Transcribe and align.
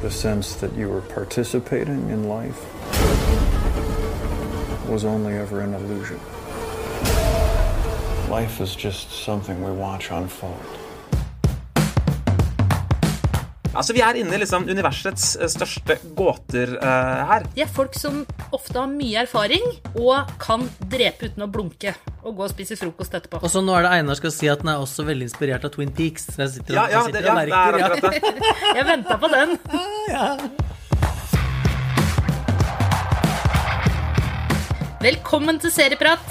The 0.00 0.10
sense 0.12 0.54
that 0.56 0.72
you 0.74 0.88
were 0.88 1.00
participating 1.00 2.10
in 2.10 2.28
life 2.28 2.64
was 4.88 5.04
only 5.04 5.34
ever 5.34 5.60
an 5.60 5.74
illusion. 5.74 6.20
Life 8.30 8.60
is 8.60 8.76
just 8.76 9.10
something 9.10 9.60
we 9.60 9.72
watch 9.72 10.12
unfold. 10.12 10.87
Altså, 13.78 13.94
Vi 13.94 14.00
er 14.02 14.16
inne 14.18 14.34
i 14.34 14.38
liksom 14.42 14.64
universets 14.66 15.36
eh, 15.38 15.46
største 15.46 15.94
gåter 16.18 16.72
uh, 16.82 17.26
her. 17.30 17.44
De 17.54 17.62
er 17.62 17.68
folk 17.70 17.94
som 17.94 18.24
ofte 18.50 18.74
har 18.74 18.88
mye 18.90 19.20
erfaring 19.22 19.62
og 19.94 20.26
kan 20.42 20.66
drepe 20.90 21.30
uten 21.30 21.42
å 21.46 21.48
blunke. 21.52 21.94
Og 22.26 22.34
gå 22.40 22.42
og 22.48 22.50
spise 22.50 22.74
frokost 22.80 23.14
etterpå. 23.14 23.38
Og 23.38 23.50
så 23.52 23.62
nå 23.62 23.72
er 23.78 23.82
det 23.86 23.92
Einar 24.00 24.16
skal 24.18 24.32
si 24.34 24.50
at 24.50 24.60
den 24.64 24.70
er 24.74 24.78
også 24.82 25.06
veldig 25.06 25.26
inspirert 25.30 25.62
av 25.68 25.70
Twin 25.76 25.92
Peaks. 25.94 26.26
Så 26.34 26.38
jeg 26.42 26.50
sitter, 26.56 26.74
ja, 26.74 26.84
ja, 26.90 27.04
sitter 27.06 27.22
det, 27.22 27.28
ja, 27.28 27.32
og 27.32 27.36
det 27.38 27.54
er 27.54 27.54
merker. 27.54 27.82
akkurat 27.86 28.14
det. 28.18 28.18
Jeg 28.78 28.84
venta 28.90 29.14
på 29.22 29.28
den. 29.36 29.50
Velkommen 35.06 35.56
til 35.62 35.70
Serieprat. 35.70 36.26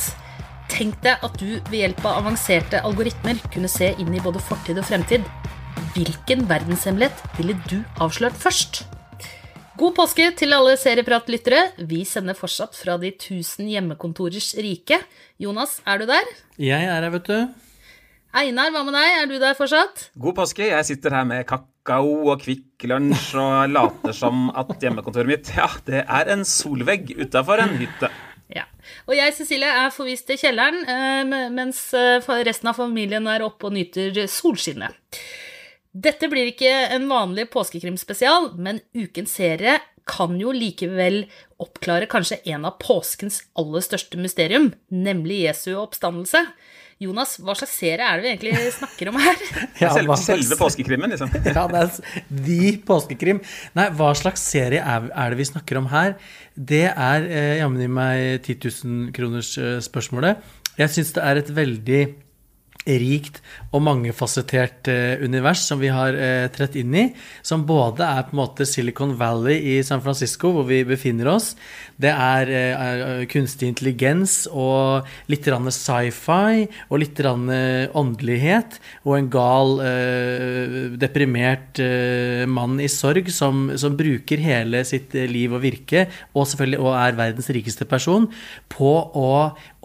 Tenk 0.68 1.00
deg 1.00 1.16
at 1.24 1.40
du 1.40 1.48
ved 1.72 1.80
hjelp 1.80 2.04
av 2.04 2.20
avanserte 2.26 2.84
algoritmer 2.84 3.40
kunne 3.54 3.72
se 3.72 3.96
inn 3.96 4.12
i 4.12 4.20
både 4.20 4.44
fortid 4.44 4.76
og 4.84 4.86
fremtid. 4.92 5.24
Hvilken 5.98 6.44
verdenshemmelighet 6.46 7.22
ville 7.40 7.56
du 7.66 7.80
avslørt 8.04 8.36
først? 8.38 8.84
God 9.82 9.96
påske 9.98 10.28
til 10.38 10.54
alle 10.54 10.76
Serieprat-lyttere. 10.78 11.72
Vi 11.90 12.04
sender 12.06 12.38
fortsatt 12.38 12.78
fra 12.78 13.00
de 13.02 13.10
tusen 13.18 13.66
hjemmekontorers 13.72 14.52
rike. 14.62 15.00
Jonas, 15.42 15.80
er 15.90 15.98
du 15.98 16.06
der? 16.10 16.30
Jeg 16.62 16.86
er 16.86 17.02
her, 17.02 17.08
vet 17.16 17.32
du. 17.32 17.40
Einar, 18.38 18.70
hva 18.76 18.84
med 18.86 18.94
deg? 18.94 19.16
Er 19.24 19.32
du 19.32 19.36
der 19.42 19.58
fortsatt? 19.58 20.04
God 20.22 20.38
påske. 20.38 20.68
Jeg 20.70 20.86
sitter 20.86 21.18
her 21.18 21.26
med 21.26 21.48
kakao 21.50 22.14
og 22.28 22.46
Kvikk 22.46 22.86
Lunsj 22.92 23.34
og 23.42 23.74
later 23.74 24.14
som 24.14 24.52
at 24.54 24.78
hjemmekontoret 24.78 25.32
mitt 25.34 25.50
Ja, 25.58 25.72
det 25.90 26.04
er 26.06 26.34
en 26.36 26.46
solvegg 26.46 27.16
utafor 27.18 27.64
en 27.66 27.74
hytte. 27.82 28.12
Ja. 28.54 28.68
Og 29.10 29.18
jeg, 29.18 29.34
Cecilie, 29.34 29.74
er 29.82 29.90
forvist 29.96 30.30
til 30.30 30.38
kjelleren, 30.46 30.78
eh, 30.86 31.50
mens 31.58 31.82
eh, 31.98 32.22
resten 32.46 32.70
av 32.70 32.78
familien 32.78 33.26
er 33.34 33.50
oppe 33.50 33.72
og 33.72 33.78
nyter 33.80 34.28
solskinnet. 34.30 34.94
Dette 35.98 36.28
blir 36.30 36.52
ikke 36.52 36.70
en 36.94 37.08
vanlig 37.10 37.48
påskekrimspesial, 37.54 38.52
men 38.62 38.84
ukens 38.94 39.34
serie 39.40 39.80
kan 40.08 40.36
jo 40.40 40.54
likevel 40.56 41.24
oppklare 41.62 42.08
kanskje 42.12 42.40
en 42.54 42.68
av 42.70 42.78
påskens 42.82 43.42
aller 43.58 43.84
største 43.84 44.20
mysterium, 44.22 44.70
nemlig 44.94 45.42
Jesu 45.48 45.72
oppstandelse. 45.80 46.44
Jonas, 47.02 47.36
hva 47.46 47.54
slags 47.58 47.76
serie 47.78 48.06
er 48.06 48.22
det 48.22 48.26
vi 48.26 48.50
egentlig 48.50 48.74
snakker 48.74 49.12
om 49.12 49.18
her? 49.22 49.42
Ja, 49.84 49.92
selve, 49.94 50.18
selve 50.22 50.58
påskekrimmen, 50.58 51.14
liksom. 51.14 51.34
Ja, 51.46 51.66
det 51.70 51.82
er 51.82 52.22
de 52.46 52.62
påskekrim. 52.88 53.42
Nei, 53.78 53.90
hva 53.98 54.12
slags 54.18 54.46
serie 54.50 54.82
er, 54.82 55.10
er 55.14 55.34
det 55.34 55.42
vi 55.42 55.50
snakker 55.50 55.82
om 55.82 55.90
her? 55.94 56.16
Det 56.54 56.88
er 56.90 57.28
eh, 57.28 57.58
jammen 57.62 57.86
i 57.86 57.90
meg 57.90 58.48
10 58.48 58.58
000 58.86 59.12
kroners 59.18 59.54
eh, 59.62 59.78
spørsmålet. 59.86 60.42
Jeg 60.78 60.94
syns 60.94 61.14
det 61.18 61.26
er 61.26 61.42
et 61.42 61.54
veldig 61.58 62.02
rikt 62.88 63.42
og 63.76 63.84
mangefasettert 63.84 64.88
eh, 64.92 65.24
univers 65.24 65.66
som 65.68 65.82
vi 65.82 65.90
har 65.92 66.16
eh, 66.16 66.48
trett 66.54 66.78
inn 66.80 66.96
i. 66.96 67.06
Som 67.46 67.66
både 67.68 68.06
er 68.06 68.26
på 68.28 68.36
en 68.36 68.42
måte 68.42 68.68
Silicon 68.68 69.16
Valley 69.20 69.76
i 69.76 69.78
San 69.86 70.02
Francisco, 70.04 70.54
hvor 70.56 70.68
vi 70.70 70.82
befinner 70.88 71.30
oss. 71.34 71.54
Det 72.00 72.14
er, 72.14 72.52
eh, 72.54 73.26
kunstig 73.32 73.72
intelligens 73.72 74.46
og 74.52 75.08
litt 75.32 75.48
sci-fi 75.48 76.68
og 76.90 77.00
litt 77.02 77.20
åndelighet. 77.28 78.78
Og 79.08 79.18
en 79.18 79.30
gal, 79.34 79.72
deprimert 81.00 81.80
mann 82.48 82.78
i 82.80 82.90
sorg 82.92 83.32
som, 83.34 83.72
som 83.80 83.96
bruker 83.98 84.42
hele 84.44 84.84
sitt 84.86 85.16
liv 85.18 85.56
og 85.56 85.64
virke, 85.64 86.06
og 86.36 86.48
selvfølgelig 86.48 86.82
og 86.84 86.94
er 86.94 87.18
verdens 87.18 87.50
rikeste 87.54 87.88
person, 87.90 88.28
på 88.70 88.94
å 89.18 89.32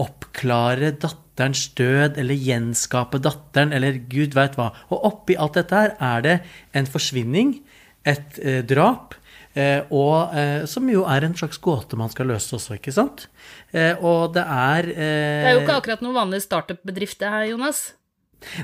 oppklare 0.03 0.93
datterens 1.33 1.69
død, 1.75 2.19
eller 2.19 2.35
gjenskape 2.35 3.21
datteren, 3.23 3.73
eller 3.73 3.99
gud 4.09 4.35
veit 4.35 4.57
hva. 4.57 4.73
Og 4.91 5.05
oppi 5.05 5.37
alt 5.37 5.55
dette 5.55 5.75
her 5.75 5.97
er 6.01 6.23
det 6.23 6.37
en 6.75 6.87
forsvinning, 6.87 7.61
et 8.05 8.39
eh, 8.43 8.63
drap, 8.63 9.15
eh, 9.55 9.83
og, 9.91 10.35
eh, 10.35 10.65
som 10.67 10.89
jo 10.91 11.05
er 11.05 11.25
en 11.25 11.35
slags 11.35 11.59
gåte 11.59 11.97
man 11.97 12.11
skal 12.11 12.27
løse 12.27 12.53
også, 12.57 12.77
ikke 12.77 12.93
sant? 12.93 13.29
Eh, 13.73 13.95
og 14.03 14.35
det 14.35 14.43
er 14.45 14.89
eh, 14.91 15.43
Det 15.43 15.49
er 15.49 15.57
jo 15.57 15.65
ikke 15.65 15.81
akkurat 15.81 16.03
noen 16.03 16.19
vanlig 16.19 16.43
startup-bedrift, 16.43 17.19
det 17.21 17.31
her, 17.31 17.45
Jonas. 17.53 17.93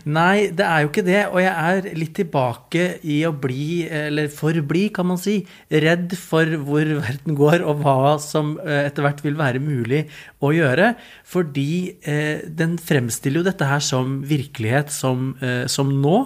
Nei, 0.09 0.49
det 0.55 0.66
er 0.66 0.84
jo 0.84 0.91
ikke 0.91 1.06
det. 1.06 1.21
Og 1.33 1.41
jeg 1.43 1.53
er 1.53 1.99
litt 1.99 2.15
tilbake 2.19 2.87
i 3.06 3.21
å 3.28 3.33
bli, 3.33 3.87
eller 3.87 4.31
forbli, 4.33 4.89
kan 4.94 5.09
man 5.11 5.21
si, 5.21 5.41
redd 5.71 6.15
for 6.19 6.59
hvor 6.66 6.93
verden 7.03 7.39
går, 7.39 7.65
og 7.65 7.84
hva 7.84 8.16
som 8.22 8.56
eh, 8.65 8.87
etter 8.87 9.06
hvert 9.06 9.25
vil 9.25 9.39
være 9.39 9.62
mulig 9.62 10.05
å 10.44 10.53
gjøre. 10.55 10.93
Fordi 11.28 11.71
eh, 12.03 12.47
den 12.49 12.78
fremstiller 12.83 13.43
jo 13.43 13.49
dette 13.50 13.69
her 13.69 13.84
som 13.84 14.21
virkelighet 14.28 14.94
som, 14.94 15.33
eh, 15.43 15.66
som 15.71 15.93
nå. 16.03 16.22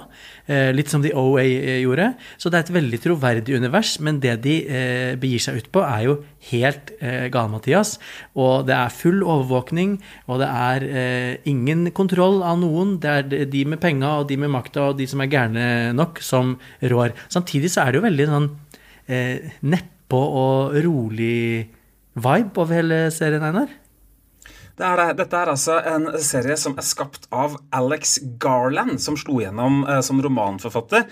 Eh, 0.51 0.73
litt 0.75 0.91
som 0.91 1.03
The 1.05 1.13
OA 1.15 1.45
eh, 1.45 1.81
gjorde. 1.85 2.13
Så 2.41 2.51
det 2.51 2.59
er 2.59 2.67
et 2.67 2.77
veldig 2.77 2.99
troverdig 3.05 3.59
univers, 3.61 3.95
men 4.03 4.19
det 4.23 4.41
de 4.43 4.57
eh, 4.67 5.13
begir 5.21 5.43
seg 5.43 5.61
ut 5.63 5.69
på, 5.75 5.85
er 5.87 6.09
jo 6.09 6.17
helt 6.51 6.93
eh, 6.99 7.29
gale-Mathias. 7.33 7.97
Og 8.39 8.67
det 8.69 8.75
er 8.77 8.95
full 8.95 9.23
overvåkning, 9.23 9.97
og 10.27 10.43
det 10.43 10.49
er 10.49 10.87
eh, 10.89 11.35
ingen 11.51 11.87
kontroll 11.95 12.43
av 12.47 12.61
noen. 12.63 12.97
Det 13.03 13.13
er 13.13 13.47
de 13.53 13.65
med 13.69 13.83
penga 13.83 14.19
og 14.21 14.31
de 14.31 14.39
med 14.41 14.53
makta 14.55 14.91
og 14.91 14.99
de 15.01 15.09
som 15.11 15.23
er 15.23 15.31
gærne 15.33 15.67
nok, 15.97 16.23
som 16.25 16.57
rår. 16.83 17.17
Samtidig 17.33 17.73
så 17.73 17.85
er 17.85 17.93
det 17.93 18.03
jo 18.03 18.09
veldig 18.09 18.31
sånn 18.33 18.51
eh, 19.07 19.53
nedpå 19.63 20.23
og 20.43 20.81
rolig 20.85 21.69
vibe 22.13 22.61
over 22.61 22.77
hele 22.77 23.07
serien, 23.15 23.45
Einar. 23.47 23.82
Det 24.83 24.89
er, 24.89 24.99
det. 24.99 25.13
Dette 25.21 25.39
er 25.39 25.51
altså 25.53 25.77
en 25.87 26.09
serie 26.19 26.57
som 26.59 26.73
er 26.75 26.83
skapt 26.83 27.29
av 27.31 27.53
Alex 27.79 28.17
Garland, 28.43 28.97
som 28.99 29.15
slo 29.21 29.37
gjennom 29.39 29.85
eh, 29.87 30.01
som 30.03 30.19
romanforfatter 30.25 31.05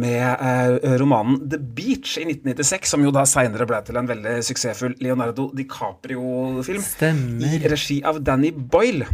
med 0.00 0.24
eh, 0.24 0.94
romanen 1.02 1.42
The 1.52 1.58
Beach 1.60 2.14
i 2.22 2.24
1996, 2.24 2.88
som 2.94 3.04
jo 3.04 3.12
da 3.12 3.26
seinere 3.28 3.66
ble 3.68 3.82
til 3.84 4.00
en 4.00 4.08
veldig 4.08 4.38
suksessfull 4.48 4.96
Leonardo 5.04 5.50
DiCaprio-film. 5.58 6.80
Stemmer. 6.88 7.58
I 7.58 7.68
regi 7.68 7.98
av 8.08 8.22
Danny 8.24 8.54
Boyle. 8.56 9.04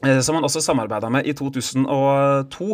eh, 0.00 0.20
Som 0.24 0.38
han 0.40 0.48
også 0.48 0.64
samarbeida 0.64 1.12
med 1.12 1.28
i 1.28 1.36
2002. 1.36 2.70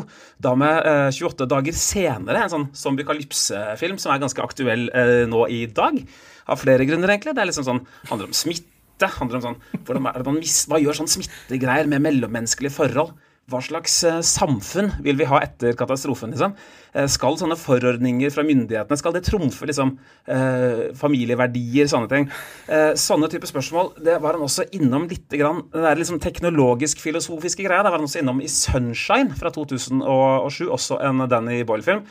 Da 0.46 0.54
med 0.62 0.78
eh, 0.92 1.08
28 1.10 1.48
dager 1.50 1.74
senere, 1.74 2.44
en 2.46 2.54
sånn 2.54 2.68
zombie-kalypse-film 2.84 3.98
som 3.98 4.14
er 4.14 4.22
ganske 4.22 4.46
aktuell 4.46 4.86
eh, 4.94 5.24
nå 5.26 5.42
i 5.50 5.64
dag. 5.66 5.98
Av 6.46 6.58
flere 6.62 6.86
grunner, 6.86 7.10
egentlig. 7.16 7.34
Det 7.34 7.42
er 7.42 7.50
liksom 7.50 7.66
sånn, 7.66 7.82
handler 8.12 8.30
om 8.30 8.36
smitte. 8.36 8.68
Handler 9.08 9.40
om 9.40 9.44
sånn, 9.48 9.60
er 9.82 10.22
Hva 10.22 10.80
gjør 10.80 10.98
sånn 11.00 11.10
smittegreier 11.10 11.90
med 11.90 12.04
mellommenneskelige 12.04 12.74
forhold? 12.74 13.14
Hva 13.50 13.58
slags 13.58 13.96
eh, 14.06 14.20
samfunn 14.22 14.92
vil 15.02 15.18
vi 15.18 15.26
ha 15.26 15.40
etter 15.42 15.74
katastrofen? 15.76 16.30
liksom? 16.30 16.54
Eh, 16.94 17.08
skal 17.10 17.34
sånne 17.40 17.56
forordninger 17.58 18.30
fra 18.30 18.44
myndighetene 18.46 18.98
skal 19.00 19.16
det 19.16 19.24
trumfe 19.26 19.66
liksom, 19.66 19.96
eh, 20.30 20.84
familieverdier, 20.98 21.90
sånne 21.90 22.10
ting? 22.12 22.28
Sånne 23.02 23.28
type 23.32 23.48
spørsmål 23.50 23.96
det 24.06 24.20
var 24.22 24.38
han 24.38 24.46
også 24.46 24.68
innom 24.78 25.08
litt. 25.10 25.26
Grann, 25.32 25.64
det 25.72 25.82
der 25.82 25.98
liksom 25.98 26.20
teknologisk-filosofiske 26.22 27.66
greia. 27.66 27.82
Det 27.82 27.90
var 27.90 27.98
han 27.98 28.06
også 28.06 28.22
innom 28.22 28.42
i 28.44 28.50
Sunshine 28.52 29.34
fra 29.38 29.50
2007, 29.50 30.68
også 30.70 31.00
en 31.02 31.26
Danny 31.28 31.62
Boyle-film. 31.66 32.06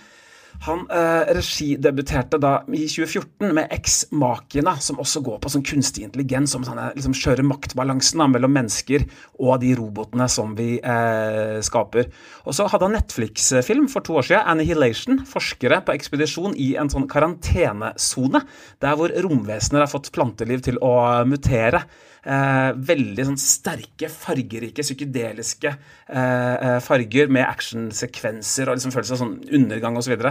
Han 0.62 0.84
eh, 0.94 1.32
regidebuterte 1.34 2.38
da 2.42 2.52
i 2.70 2.84
2014 2.86 3.50
med 3.56 3.72
Eks-makene, 3.74 4.76
som 4.84 5.00
også 5.02 5.24
går 5.26 5.40
på 5.42 5.50
sånn 5.50 5.66
kunstig 5.66 6.04
intelligens, 6.06 6.54
som 6.54 6.66
sånne, 6.68 6.92
liksom 6.98 7.16
skjøre 7.18 7.46
maktbalansen 7.50 8.22
da, 8.22 8.28
mellom 8.30 8.54
mennesker 8.54 9.08
og 9.42 9.64
de 9.64 9.72
robotene 9.80 10.28
som 10.30 10.54
vi 10.58 10.76
eh, 10.78 11.58
skaper. 11.66 12.12
Og 12.46 12.54
så 12.58 12.70
hadde 12.70 12.86
han 12.88 12.94
Netflix-film 13.00 13.90
for 13.90 14.06
to 14.06 14.20
år 14.22 14.30
siden, 14.30 14.46
Annihilation. 14.54 15.24
Forskere 15.32 15.82
på 15.88 15.98
ekspedisjon 15.98 16.54
i 16.54 16.76
en 16.78 16.94
sånn 16.94 17.10
karantenesone, 17.10 18.46
der 18.86 19.02
hvor 19.02 19.18
romvesener 19.26 19.88
har 19.88 19.90
fått 19.90 20.14
planteliv 20.14 20.62
til 20.70 20.78
å 20.86 20.94
mutere. 21.26 21.88
Eh, 22.22 22.78
veldig 22.78 23.24
sånn 23.26 23.40
sterke, 23.42 24.06
fargerike, 24.14 24.84
psykedeliske 24.86 25.72
eh, 25.72 26.54
eh, 26.54 26.76
farger 26.86 27.32
med 27.34 27.42
actionsekvenser 27.48 28.70
og 28.70 28.76
liksom 28.78 28.94
følelse 28.94 29.16
av 29.16 29.22
sånn 29.24 29.40
undergang 29.58 29.98
osv. 29.98 30.14
Og, 30.14 30.22
så 30.22 30.30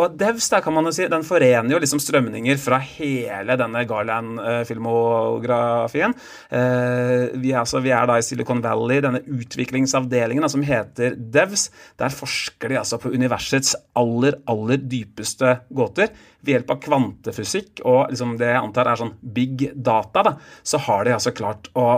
og 0.00 0.16
Devs 0.16 0.48
der 0.54 0.64
kan 0.64 0.72
man 0.72 0.88
jo 0.88 0.96
si, 0.96 1.04
den 1.12 1.28
forener 1.28 1.68
jo 1.74 1.80
liksom 1.82 2.00
strømninger 2.00 2.56
fra 2.60 2.78
hele 2.80 3.56
denne 3.60 3.80
Garland-filmografien. 3.90 6.12
Eh, 6.48 7.36
vi, 7.36 7.52
altså, 7.52 7.80
vi 7.84 7.92
er 7.92 8.08
da 8.08 8.16
i 8.16 8.24
Silicon 8.24 8.64
Valley, 8.64 9.04
denne 9.04 9.20
utviklingsavdelingen 9.20 10.40
da, 10.46 10.50
som 10.52 10.64
heter 10.64 11.16
Devs. 11.20 11.68
Der 12.00 12.08
forsker 12.16 12.68
de 12.72 12.80
altså 12.80 12.96
på 13.02 13.12
universets 13.12 13.76
aller, 13.96 14.34
aller 14.48 14.76
dypeste 14.80 15.60
gåter. 15.68 16.08
Ved 16.46 16.52
hjelp 16.54 16.74
av 16.76 16.82
kvantefysikk 16.84 17.82
og 17.84 18.12
liksom 18.12 18.36
det 18.40 18.52
jeg 18.52 18.62
antar 18.62 18.90
er 18.90 19.00
sånn 19.00 19.16
big 19.20 19.68
data, 19.74 20.22
da, 20.22 20.36
så 20.62 20.80
har 20.86 21.06
de 21.06 21.16
altså 21.16 21.34
klart 21.36 21.70
å 21.74 21.88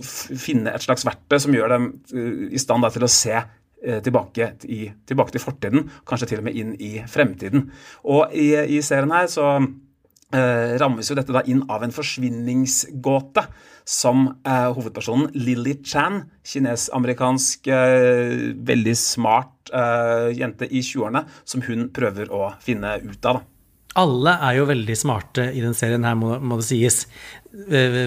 finne 0.00 0.74
et 0.74 0.84
slags 0.84 1.06
verktøy 1.08 1.40
som 1.42 1.56
gjør 1.56 1.72
dem 1.74 1.88
uh, 2.12 2.44
i 2.52 2.60
stand 2.60 2.84
da, 2.86 2.92
til 2.94 3.04
å 3.04 3.10
se 3.10 3.34
eh, 3.34 4.00
tilbake, 4.04 4.52
i, 4.70 4.84
tilbake 5.08 5.34
til 5.34 5.42
fortiden, 5.42 5.88
kanskje 6.08 6.30
til 6.30 6.42
og 6.42 6.46
med 6.46 6.58
inn 6.60 6.74
i 6.78 6.92
fremtiden. 7.10 7.70
Og 8.04 8.36
i, 8.36 8.52
i 8.76 8.82
serien 8.86 9.12
her 9.16 9.26
så 9.32 9.48
eh, 9.56 10.76
rammes 10.80 11.10
jo 11.10 11.18
dette 11.18 11.34
da 11.34 11.42
inn 11.50 11.64
av 11.70 11.84
en 11.84 11.94
forsvinningsgåte 11.94 13.46
som 13.90 14.26
eh, 14.46 14.68
hovedpersonen 14.76 15.32
Lily 15.34 15.78
Chan, 15.84 16.22
kines-amerikansk, 16.46 17.70
eh, 17.74 18.50
veldig 18.70 18.96
smart 18.98 19.72
eh, 19.74 20.30
jente 20.38 20.68
i 20.70 20.82
20-årene, 20.84 21.24
som 21.44 21.64
hun 21.66 21.88
prøver 21.94 22.30
å 22.34 22.52
finne 22.62 22.98
ut 23.02 23.24
av. 23.26 23.40
da. 23.40 23.59
Alle 23.98 24.36
er 24.46 24.54
jo 24.60 24.68
veldig 24.68 24.94
smarte 24.94 25.48
i 25.50 25.62
den 25.64 25.74
serien 25.74 26.04
her, 26.06 26.14
må, 26.18 26.36
må 26.38 26.60
det 26.60 26.68
sies. 26.68 27.02
Eh, 27.50 27.98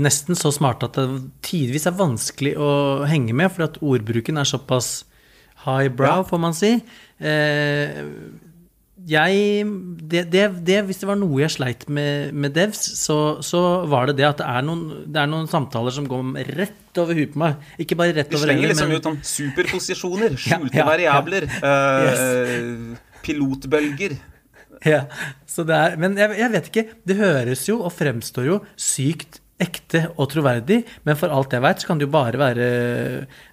Nesten 0.00 0.38
så 0.38 0.52
smarte 0.54 0.88
at 0.88 0.96
det 0.96 1.06
tidvis 1.44 1.84
er 1.90 1.98
vanskelig 1.98 2.54
å 2.56 2.70
henge 3.08 3.36
med, 3.36 3.52
for 3.52 3.66
at 3.66 3.76
ordbruken 3.84 4.40
er 4.40 4.48
såpass 4.48 5.02
highbrow, 5.66 6.24
får 6.28 6.40
man 6.40 6.56
si. 6.56 6.78
Eh, 7.20 7.98
jeg 9.08 9.64
det, 10.10 10.24
det, 10.32 10.42
det, 10.66 10.78
Hvis 10.88 10.98
det 11.00 11.06
var 11.08 11.16
noe 11.16 11.38
jeg 11.40 11.52
sleit 11.54 11.84
med 11.92 12.34
med 12.34 12.52
Devs, 12.56 12.80
så, 12.98 13.38
så 13.44 13.60
var 13.88 14.08
det 14.10 14.18
det 14.18 14.26
at 14.28 14.40
det 14.40 14.48
er, 14.48 14.64
noen, 14.66 15.04
det 15.06 15.22
er 15.22 15.30
noen 15.30 15.48
samtaler 15.50 15.94
som 15.94 16.08
går 16.08 16.32
rett 16.58 17.00
over 17.00 17.16
huet 17.16 17.36
på 17.36 17.42
meg. 17.44 17.60
Ikke 17.80 17.98
bare 18.00 18.16
rett 18.16 18.32
De 18.32 18.36
over 18.36 18.50
slenger 18.50 18.72
liksom 18.72 18.90
men 18.90 18.98
ut 18.98 19.10
sånn 19.10 19.20
superposisjoner, 19.28 20.40
skjulte 20.40 20.80
Ja, 20.80 20.88
ja, 20.98 21.20
ja. 21.20 21.46
Yes. 22.08 22.24
Uh, 22.24 23.14
pilotbølger. 23.24 24.18
Ja, 24.86 25.04
så 25.48 25.64
det 25.66 25.74
er, 25.74 25.98
men 25.98 26.14
jeg, 26.18 26.36
jeg 26.38 26.54
vet 26.54 26.70
ikke. 26.70 26.86
Det 27.08 27.18
høres 27.18 27.66
jo 27.68 27.80
og 27.82 27.92
fremstår 27.96 28.46
jo 28.46 28.58
sykt 28.78 29.40
ekte 29.58 30.04
og 30.14 30.28
troverdig, 30.30 30.82
men 31.06 31.16
for 31.18 31.34
alt 31.34 31.54
jeg 31.54 31.64
veit, 31.64 31.80
så 31.82 31.90
kan 31.90 31.98
det 31.98 32.06
jo 32.06 32.12
bare 32.14 32.38
være, 32.38 32.66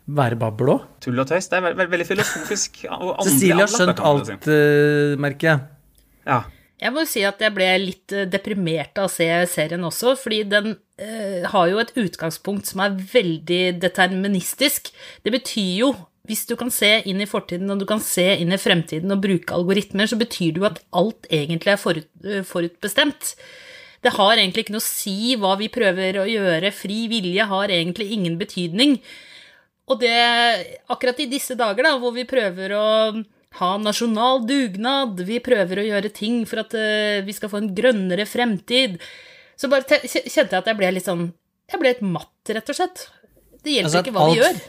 være 0.06 0.38
babbel 0.42 0.76
òg. 0.76 0.84
Tull 1.02 1.22
og 1.22 1.30
tøys. 1.30 1.48
Det 1.50 1.58
er 1.58 1.66
veldig, 1.66 1.80
veldig, 1.82 1.94
veldig 1.96 2.08
filosofisk. 2.12 2.84
og 2.94 3.24
Cecilie 3.26 3.64
har 3.64 3.72
skjønt 3.74 3.98
kan 3.98 4.22
si. 4.22 4.36
alt, 4.36 4.50
eh, 4.54 5.16
merker 5.26 5.50
jeg. 5.50 5.64
Ja. 6.30 6.44
Jeg 6.86 6.92
må 6.92 7.06
jo 7.06 7.10
si 7.10 7.24
at 7.26 7.40
jeg 7.42 7.56
ble 7.56 7.70
litt 7.82 8.14
eh, 8.14 8.28
deprimert 8.30 9.00
av 9.00 9.08
å 9.08 9.14
se 9.14 9.28
serien 9.50 9.86
også, 9.88 10.14
fordi 10.20 10.44
den 10.52 10.74
eh, 11.02 11.46
har 11.50 11.70
jo 11.72 11.80
et 11.82 11.94
utgangspunkt 11.98 12.70
som 12.70 12.84
er 12.86 12.98
veldig 13.00 13.64
deterministisk. 13.82 14.92
Det 15.26 15.34
betyr 15.34 15.72
jo, 15.80 15.94
hvis 16.28 16.46
du 16.50 16.56
kan 16.60 16.72
se 16.74 16.90
inn 17.10 17.22
i 17.22 17.30
fortiden 17.30 17.72
og 17.72 17.82
du 17.82 17.86
kan 17.90 18.02
se 18.04 18.26
inn 18.42 18.54
i 18.54 18.62
fremtiden 18.62 19.14
og 19.14 19.22
bruke 19.24 19.56
algoritmer, 19.56 20.10
så 20.10 20.18
betyr 20.20 20.56
det 20.56 20.62
jo 20.62 20.68
at 20.70 20.82
alt 20.96 21.30
egentlig 21.34 21.76
er 21.76 21.82
forut, 21.82 22.10
eh, 22.26 22.44
forutbestemt. 22.46 23.36
Det 24.06 24.14
har 24.14 24.36
egentlig 24.38 24.66
ikke 24.66 24.76
noe 24.76 24.84
å 24.84 24.86
si 24.86 25.36
hva 25.42 25.56
vi 25.58 25.70
prøver 25.74 26.20
å 26.22 26.28
gjøre. 26.30 26.74
Fri 26.76 27.06
vilje 27.10 27.48
har 27.50 27.74
egentlig 27.74 28.12
ingen 28.14 28.38
betydning. 28.38 29.00
Og 29.90 30.02
det 30.02 30.18
akkurat 30.90 31.22
i 31.22 31.30
disse 31.30 31.58
dager, 31.58 31.86
da, 31.86 31.96
hvor 32.02 32.14
vi 32.14 32.26
prøver 32.30 32.74
å 32.78 32.86
ha 33.60 33.72
nasjonal 33.80 34.44
dugnad, 34.46 35.22
vi 35.26 35.40
prøver 35.44 35.80
å 35.80 35.88
gjøre 35.88 36.12
ting 36.14 36.44
for 36.50 36.66
at 36.66 36.76
eh, 36.78 37.24
vi 37.26 37.34
skal 37.36 37.52
få 37.52 37.62
en 37.62 37.72
grønnere 37.78 38.28
fremtid, 38.28 38.98
så 39.56 39.70
bare 39.72 40.02
kjente 40.04 40.52
jeg 40.52 40.60
at 40.60 40.68
jeg 40.68 40.78
ble 40.78 40.90
litt 40.98 41.08
sånn 41.08 41.30
Jeg 41.72 41.80
ble 41.80 41.94
litt 41.94 42.02
matt, 42.04 42.34
rett 42.52 42.68
og 42.70 42.78
slett. 42.78 43.06
Det 43.64 43.78
hjelper 43.78 43.88
Altså 43.88 44.02
ikke 44.04 44.14
hva 44.14 44.26
vi 44.30 44.42
gjør. 44.42 44.60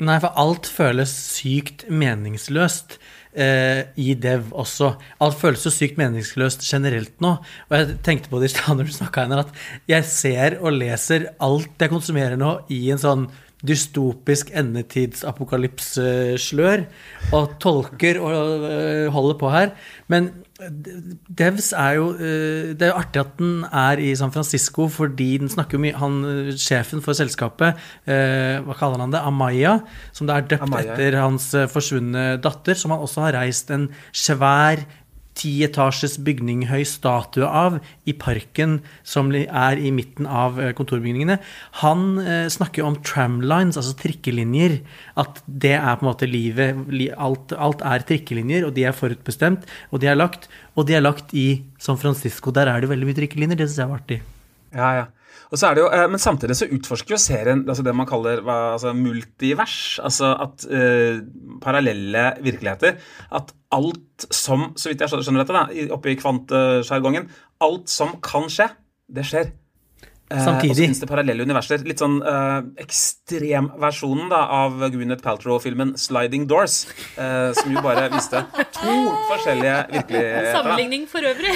Nei, 0.00 0.14
for 0.22 0.30
alt 0.40 0.64
føles 0.70 1.10
sykt 1.12 1.82
meningsløst 1.92 2.94
eh, 3.36 3.84
i 4.00 4.14
dev 4.16 4.48
også. 4.56 4.96
Alt 5.20 5.36
føles 5.42 5.60
så 5.66 5.70
sykt 5.74 5.98
meningsløst 6.00 6.64
generelt 6.64 7.12
nå. 7.20 7.34
Og 7.68 7.74
jeg 7.76 7.98
tenkte 8.06 8.30
på 8.32 8.40
det 8.40 8.48
i 8.48 8.54
stad 8.54 8.76
når 8.78 8.86
du 8.88 8.94
snakka 8.96 9.26
Einar, 9.26 9.44
at 9.44 9.52
jeg 9.90 10.02
ser 10.08 10.56
og 10.62 10.72
leser 10.78 11.28
alt 11.44 11.76
jeg 11.76 11.92
konsumerer 11.92 12.36
nå, 12.40 12.50
i 12.72 12.88
en 12.94 13.02
sånn 13.02 13.28
dystopisk 13.60 14.48
endetidsapokalypseslør, 14.56 16.88
og 17.36 17.60
tolker 17.60 18.16
og 18.24 18.64
øh, 18.70 19.12
holder 19.12 19.36
på 19.42 19.48
her. 19.52 19.68
Men 20.08 20.32
Devs 21.38 21.72
er 21.72 21.96
jo 21.96 22.06
øh, 22.14 22.74
Det 22.76 22.82
er 22.82 22.92
jo 22.92 22.98
artig 23.00 23.20
at 23.22 23.32
den 23.38 23.64
er 23.64 24.00
i 24.02 24.14
San 24.18 24.32
Francisco, 24.32 24.88
fordi 24.88 25.38
den 25.40 25.48
snakker 25.48 25.78
jo 25.78 25.82
mye 25.82 25.96
Han 25.96 26.24
øh, 26.24 26.52
sjefen 26.58 27.02
for 27.02 27.16
selskapet, 27.16 27.80
øh, 28.06 28.60
hva 28.66 28.76
kaller 28.78 29.00
han 29.00 29.12
det, 29.14 29.22
Amaya, 29.24 29.78
som 30.12 30.28
det 30.28 30.36
er 30.36 30.48
døpt 30.54 30.68
Amaya. 30.68 30.92
etter 30.92 31.20
hans 31.22 31.50
forsvunne 31.72 32.36
datter, 32.42 32.74
som 32.74 32.94
han 32.94 33.00
også 33.00 33.26
har 33.26 33.38
reist 33.40 33.70
en 33.70 33.88
svær 34.12 34.84
tietasjes 35.40 36.18
bygninghøy 36.24 36.84
statue 36.88 37.46
av 37.46 37.78
i 38.08 38.14
parken 38.16 38.78
som 39.06 39.32
er 39.32 39.80
i 39.80 39.92
midten 39.94 40.28
av 40.28 40.60
eh, 40.60 40.72
kontorbygningene. 40.76 41.38
Han 41.82 42.04
eh, 42.22 42.46
snakker 42.52 42.86
om 42.86 42.98
tramlines, 43.06 43.78
altså 43.80 43.96
trikkelinjer. 44.00 44.80
At 45.20 45.40
det 45.46 45.76
er 45.78 45.96
på 45.96 46.04
en 46.04 46.10
måte 46.10 46.28
livet. 46.30 46.84
Alt, 47.16 47.54
alt 47.56 47.84
er 47.86 48.04
trikkelinjer, 48.08 48.68
og 48.68 48.76
de 48.76 48.86
er 48.88 48.96
forutbestemt, 48.96 49.64
og 49.90 50.02
de 50.02 50.10
er 50.12 50.18
lagt. 50.18 50.50
Og 50.76 50.88
de 50.88 50.98
er 50.98 51.04
lagt 51.04 51.32
i 51.36 51.62
San 51.80 52.00
Francisco. 52.00 52.52
Der 52.54 52.70
er 52.70 52.82
det 52.82 52.92
veldig 52.92 53.08
mye 53.08 53.20
trikkelinjer. 53.22 53.60
Det 53.60 53.70
syns 53.70 53.82
jeg 53.84 53.92
var 53.92 54.04
artig. 54.04 54.20
Ja, 54.76 54.92
ja. 55.00 55.08
Jo, 55.50 55.86
eh, 55.90 56.06
Men 56.10 56.18
samtidig 56.18 56.56
så 56.56 56.68
utforsker 56.70 57.14
jo 57.14 57.20
serien 57.20 57.64
altså 57.68 57.82
det 57.82 57.94
man 57.96 58.06
kaller 58.06 58.42
hva, 58.46 58.74
altså 58.76 58.92
multivers. 58.94 59.98
Altså 60.02 60.34
at 60.46 60.66
eh, 60.70 61.22
parallelle 61.62 62.26
virkeligheter. 62.42 62.98
At 63.32 63.52
alt 63.72 64.26
som, 64.30 64.72
så 64.76 64.90
vidt 64.90 65.00
jeg 65.00 65.10
skjønner 65.10 65.44
dette, 65.44 65.56
da, 65.56 65.94
oppe 65.94 66.10
i 66.12 66.18
kvantesjargongen 66.18 67.30
Alt 67.60 67.90
som 67.92 68.16
kan 68.24 68.48
skje, 68.50 68.70
det 69.12 69.26
skjer. 69.28 69.50
Eh, 70.30 70.38
og 70.38 70.44
så 70.46 70.54
finnes 70.78 71.00
det 71.02 71.08
parallelle 71.10 71.46
universer. 71.46 71.82
Litt 71.86 72.02
sånn 72.02 72.20
uh, 72.22 72.60
ekstremversjonen 72.80 74.30
da, 74.30 74.44
av 74.60 74.78
Gwyneth 74.92 75.24
Paltrow-filmen 75.24 75.96
'Sliding 75.98 76.46
Doors', 76.50 76.84
uh, 77.18 77.50
som 77.56 77.74
jo 77.74 77.82
bare 77.84 78.08
viste 78.14 78.44
to 78.76 78.96
forskjellige 79.30 79.76
virkeligheter. 79.96 80.52
Sammenligning 80.54 81.08
for 81.10 81.26
øvrig. 81.26 81.54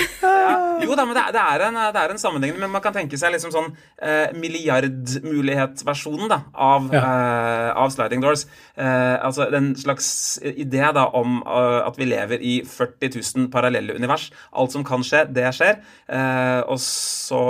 Jo 0.85 0.99
da, 0.99 1.07
men 1.07 1.17
det 1.17 1.25
det, 1.35 1.43
er 1.43 1.67
en, 1.69 1.79
det 1.95 2.01
er 2.03 2.11
en 2.13 2.21
sammenligning. 2.21 2.61
men 2.61 2.71
man 2.71 2.83
kan 2.83 2.95
tenke 2.95 3.19
seg 3.19 3.33
liksom 3.35 3.53
sånn 3.55 3.71
eh, 4.03 4.35
milliardmulighetsversjonen 4.39 6.31
da, 6.31 6.41
av, 6.53 6.91
uh, 6.93 7.71
av 7.85 7.93
Sliding 7.95 8.23
Doors. 8.25 8.47
Eh, 8.75 9.17
altså 9.25 9.47
en 9.55 9.71
slags 9.79 10.09
idé 10.43 10.83
da 10.97 11.05
om 11.15 11.39
eh, 11.47 11.81
at 11.87 11.99
vi 11.99 12.09
lever 12.11 12.43
i 12.43 12.55
40 12.67 13.15
000 13.37 13.51
parallelle 13.53 13.95
univers. 13.95 14.31
Alt 14.53 14.75
som 14.75 14.85
kan 14.87 15.05
skje, 15.07 15.25
det 15.35 15.47
skjer. 15.55 15.79
Eh, 16.11 16.61
og 16.67 16.81
så 16.83 17.43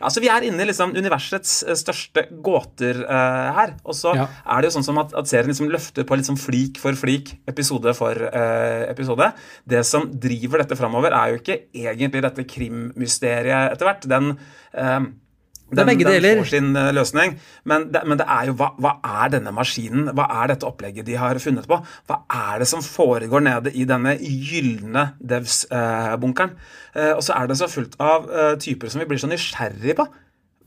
ja, 0.00 0.10
så 0.12 0.20
Vi 0.20 0.28
er 0.32 0.46
inne 0.48 0.62
i 0.64 0.68
liksom 0.68 0.94
universets 0.96 1.62
eh, 1.66 1.76
største 1.78 2.26
gåter 2.44 3.02
uh, 3.04 3.52
her. 3.56 3.74
Og 3.84 3.94
så 3.96 4.14
Ja. 4.16 4.28
er 4.46 4.62
det 4.62 4.70
jo 4.70 4.78
sånn 4.78 4.88
som 4.88 4.98
at, 5.02 5.14
at 5.14 5.28
serien 5.30 5.50
liksom 5.50 5.70
løfter 5.72 6.04
på 6.04 6.18
sånn 6.26 6.40
flik 6.40 6.80
for 6.82 6.96
flik, 6.98 7.36
episode 7.48 7.94
for 7.96 8.16
uh, 8.16 8.84
episode. 8.90 9.32
Det 9.68 9.84
som 9.86 10.08
driver 10.10 10.62
dette 10.62 10.78
framover, 10.78 11.12
er 11.12 11.34
jo 11.34 11.40
ikke 11.40 11.60
egentlig 11.74 12.22
dette 12.24 12.44
krimmysteriet 12.48 13.72
etter 13.72 13.88
hvert. 13.88 14.08
Den, 14.08 14.38
eh, 14.74 15.00
Det 15.66 15.82
er 15.82 15.88
begge 15.88 16.04
den 16.06 16.14
deler. 16.14 16.40
får 16.44 16.48
sin 16.52 16.68
eh, 16.78 16.92
løsning. 16.94 17.32
Men 17.66 17.88
det, 17.90 18.02
men 18.06 18.18
det 18.20 18.26
er 18.30 18.46
jo 18.52 18.54
hva, 18.60 18.68
hva 18.78 18.92
er 19.24 19.32
denne 19.34 19.50
maskinen? 19.56 20.12
Hva 20.14 20.28
er 20.42 20.52
dette 20.52 20.68
opplegget 20.68 21.06
de 21.08 21.16
har 21.18 21.40
funnet 21.42 21.66
på? 21.66 21.80
Hva 22.06 22.20
er 22.52 22.62
det 22.62 22.68
som 22.70 22.84
foregår 22.86 23.42
nede 23.42 23.72
i 23.74 23.82
denne 23.88 24.14
gylne 24.22 25.08
Devs-bunkeren? 25.18 26.54
Eh, 26.94 27.12
og 27.16 27.22
så 27.26 27.34
er 27.38 27.50
det 27.50 27.58
så 27.58 27.68
fullt 27.72 27.96
av 27.98 28.30
eh, 28.30 28.54
typer 28.62 28.92
som 28.92 29.02
vi 29.02 29.08
blir 29.10 29.18
så 29.22 29.30
nysgjerrige 29.30 29.96
på. 29.98 30.06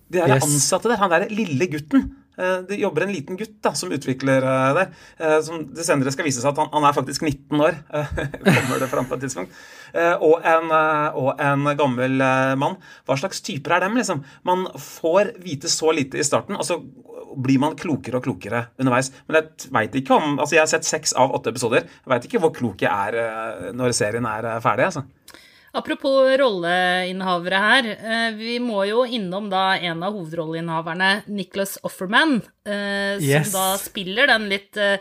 De 0.10 0.18
der 0.20 0.36
Yes. 0.36 0.44
ansatte 0.48 0.90
der, 0.90 0.98
han 0.98 1.12
derre 1.14 1.30
lille 1.32 1.68
gutten. 1.70 2.10
Eh, 2.40 2.62
Det 2.70 2.78
jobber 2.80 3.04
en 3.06 3.12
liten 3.14 3.38
gutt 3.40 3.58
da, 3.66 3.74
som 3.76 3.92
utvikler 3.92 4.46
eh, 4.48 4.70
det. 4.78 4.86
eh, 5.20 5.40
Som 5.46 5.66
det 5.76 5.86
senere 5.88 6.14
skal 6.16 6.28
vise 6.30 6.42
seg 6.44 6.54
at 6.54 6.62
han, 6.64 6.70
han 6.74 6.88
er 6.90 6.96
faktisk 6.96 7.26
19 7.28 7.60
år. 7.66 7.78
Kommer 8.46 8.80
det 8.84 8.90
fram 8.92 9.10
på 9.10 9.18
et 9.20 9.26
tidspunkt. 9.28 9.54
Og 10.22 10.44
en, 10.46 10.70
og 11.18 11.40
en 11.42 11.64
gammel 11.80 12.20
mann. 12.62 12.76
Hva 13.10 13.16
slags 13.18 13.40
typer 13.42 13.74
er 13.74 13.88
dem, 13.88 13.96
liksom? 13.98 14.20
Man 14.46 14.68
får 14.78 15.32
vite 15.42 15.72
så 15.74 15.90
lite 15.98 16.20
i 16.22 16.26
starten, 16.28 16.60
og 16.60 16.66
så 16.68 16.78
blir 17.40 17.58
man 17.62 17.74
klokere 17.78 18.20
og 18.20 18.26
klokere 18.28 18.68
underveis. 18.82 19.10
Men 19.28 19.40
jeg 19.40 19.72
vet 19.74 19.98
ikke 20.04 20.16
om 20.18 20.38
Altså, 20.40 20.56
jeg 20.60 20.62
har 20.64 20.70
sett 20.76 20.86
seks 20.86 21.16
av 21.18 21.34
åtte 21.34 21.50
episoder. 21.54 21.88
Jeg 21.90 22.14
veit 22.14 22.30
ikke 22.30 22.42
hvor 22.46 22.54
klok 22.54 22.86
jeg 22.86 22.94
er 23.18 23.74
når 23.78 23.96
serien 23.98 24.30
er 24.30 24.52
ferdig, 24.62 24.92
altså. 24.92 25.06
Apropos 25.74 26.38
rolleinnehavere 26.40 27.60
her. 27.62 27.86
eh, 27.94 28.32
Vi 28.38 28.60
må 28.60 28.88
jo 28.90 29.04
innom 29.06 29.50
da 29.52 29.74
en 29.78 30.02
av 30.04 30.14
hovedrolleinnehaverne, 30.14 31.24
Nicholas 31.28 31.78
Offerman, 31.84 32.42
som 32.66 33.22
Yes. 33.22 33.52
da 33.54 33.76
spiller 33.78 34.28
den 34.28 34.50
litt 34.50 34.76
eh, 34.78 34.98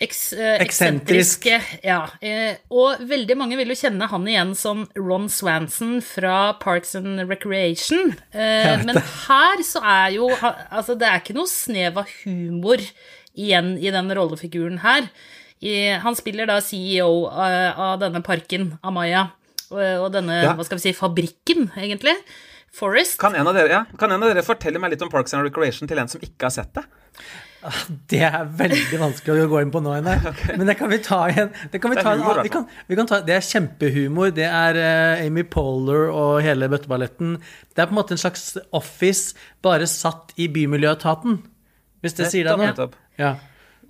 eks, 0.00 0.32
eh, 0.32 0.58
Eksentrisk. 0.64 1.46
eksentriske 1.46 1.84
Ja. 1.84 2.08
eh, 2.20 2.56
Og 2.70 2.98
veldig 3.06 3.36
mange 3.36 3.56
vil 3.56 3.68
jo 3.68 3.74
kjenne 3.74 4.08
han 4.10 4.24
igjen 4.26 4.54
som 4.56 4.88
Ron 4.96 5.28
Swanson 5.28 6.00
fra 6.02 6.54
Parks 6.54 6.96
and 6.96 7.20
Recreation. 7.28 8.16
Eh, 8.34 8.82
Men 8.84 8.96
her 8.96 9.56
så 9.62 9.80
er 9.84 10.10
jo 10.16 10.28
Altså, 10.30 10.98
det 10.98 11.06
er 11.06 11.20
ikke 11.20 11.34
noe 11.36 11.46
snev 11.46 11.98
av 11.98 12.06
humor 12.24 12.78
igjen 13.38 13.78
i 13.78 13.90
den 13.90 14.10
rollefiguren 14.10 14.80
her. 14.80 15.08
Han 16.02 16.14
spiller 16.16 16.46
da 16.46 16.58
CEO 16.60 17.28
av 17.30 18.00
denne 18.00 18.20
parken, 18.24 18.78
Amaya, 18.82 19.30
og, 19.72 20.08
denne, 20.14 20.40
Ja. 20.44 20.54
hva 20.58 20.64
skal 20.66 20.78
vi 20.78 20.86
si, 20.88 20.92
fabrikken, 20.96 21.70
egentlig. 21.76 22.16
Forest. 22.72 23.18
Kan 23.20 23.34
en, 23.36 23.46
av 23.46 23.54
dere, 23.56 23.68
ja, 23.68 23.82
kan 24.00 24.10
en 24.14 24.22
av 24.22 24.30
dere 24.32 24.42
fortelle 24.46 24.80
meg 24.80 24.94
litt 24.94 25.02
om 25.04 25.10
Parks 25.12 25.34
and 25.36 25.44
Recreation 25.44 25.88
til 25.90 25.98
en 26.00 26.08
som 26.08 26.22
ikke 26.24 26.48
har 26.48 26.54
sett 26.54 26.72
det? 26.78 26.86
Det 28.10 28.18
er 28.26 28.46
veldig 28.58 28.98
vanskelig 28.98 29.44
å 29.44 29.50
gå 29.52 29.60
inn 29.62 29.70
på 29.70 29.82
nå, 29.84 29.92
Einar. 29.94 30.24
Men 30.58 30.66
det 30.66 30.74
kan 30.80 30.90
vi 30.90 30.98
ta 31.04 31.20
igjen. 31.30 31.52
Det, 31.70 31.78
kan 31.82 31.92
vi, 31.92 31.98
Det 31.98 32.02
er 32.02 32.08
ta 32.08 32.14
en, 32.16 32.42
vi, 32.42 32.50
kan, 32.50 32.64
vi 32.88 32.98
kan 32.98 33.10
ta, 33.10 33.20
det 33.22 33.36
er 33.36 33.44
kjempehumor. 33.46 34.32
Det 34.34 34.48
er 34.48 34.78
eh, 34.80 35.26
Amy 35.28 35.44
Poehler 35.46 36.08
og 36.10 36.40
hele 36.42 36.66
bøtteballetten. 36.72 37.36
Det 37.70 37.84
er 37.84 37.86
på 37.86 37.94
en 37.94 38.00
måte 38.00 38.16
en 38.16 38.22
slags 38.24 38.56
Office, 38.74 39.36
bare 39.62 39.86
satt 39.86 40.32
i 40.42 40.48
Bymiljøetaten. 40.50 41.38
Hvis 42.02 42.18
det 42.18 42.32
sier 42.32 42.48
deg 42.50 42.58
noe? 42.58 42.88
Ja. 43.20 43.36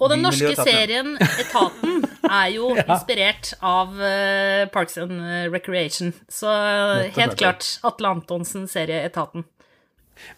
Og 0.03 0.11
den 0.11 0.25
norske 0.27 0.53
serien 0.59 1.15
Etaten 1.23 2.03
er 2.29 2.49
jo 2.55 2.73
inspirert 2.83 3.53
av 3.59 3.95
uh, 3.99 4.69
Parks 4.75 4.99
and 5.03 5.21
Recreation. 5.53 6.13
Så 6.31 6.51
helt 7.17 7.39
klart 7.41 7.77
Atle 7.87 8.15
Antonsen, 8.17 8.69
serieetaten. 8.71 9.47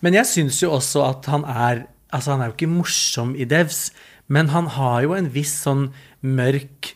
Men 0.05 0.17
jeg 0.17 0.31
syns 0.31 0.63
jo 0.63 0.73
også 0.77 1.05
at 1.09 1.33
han 1.33 1.47
er 1.49 1.89
Altså, 2.15 2.31
han 2.31 2.45
er 2.45 2.47
jo 2.47 2.55
ikke 2.55 2.71
morsom 2.71 3.33
i 3.35 3.43
Devs, 3.43 3.89
men 4.31 4.53
han 4.53 4.69
har 4.71 5.01
jo 5.03 5.17
en 5.17 5.27
viss 5.35 5.51
sånn 5.65 5.89
mørk 6.23 6.93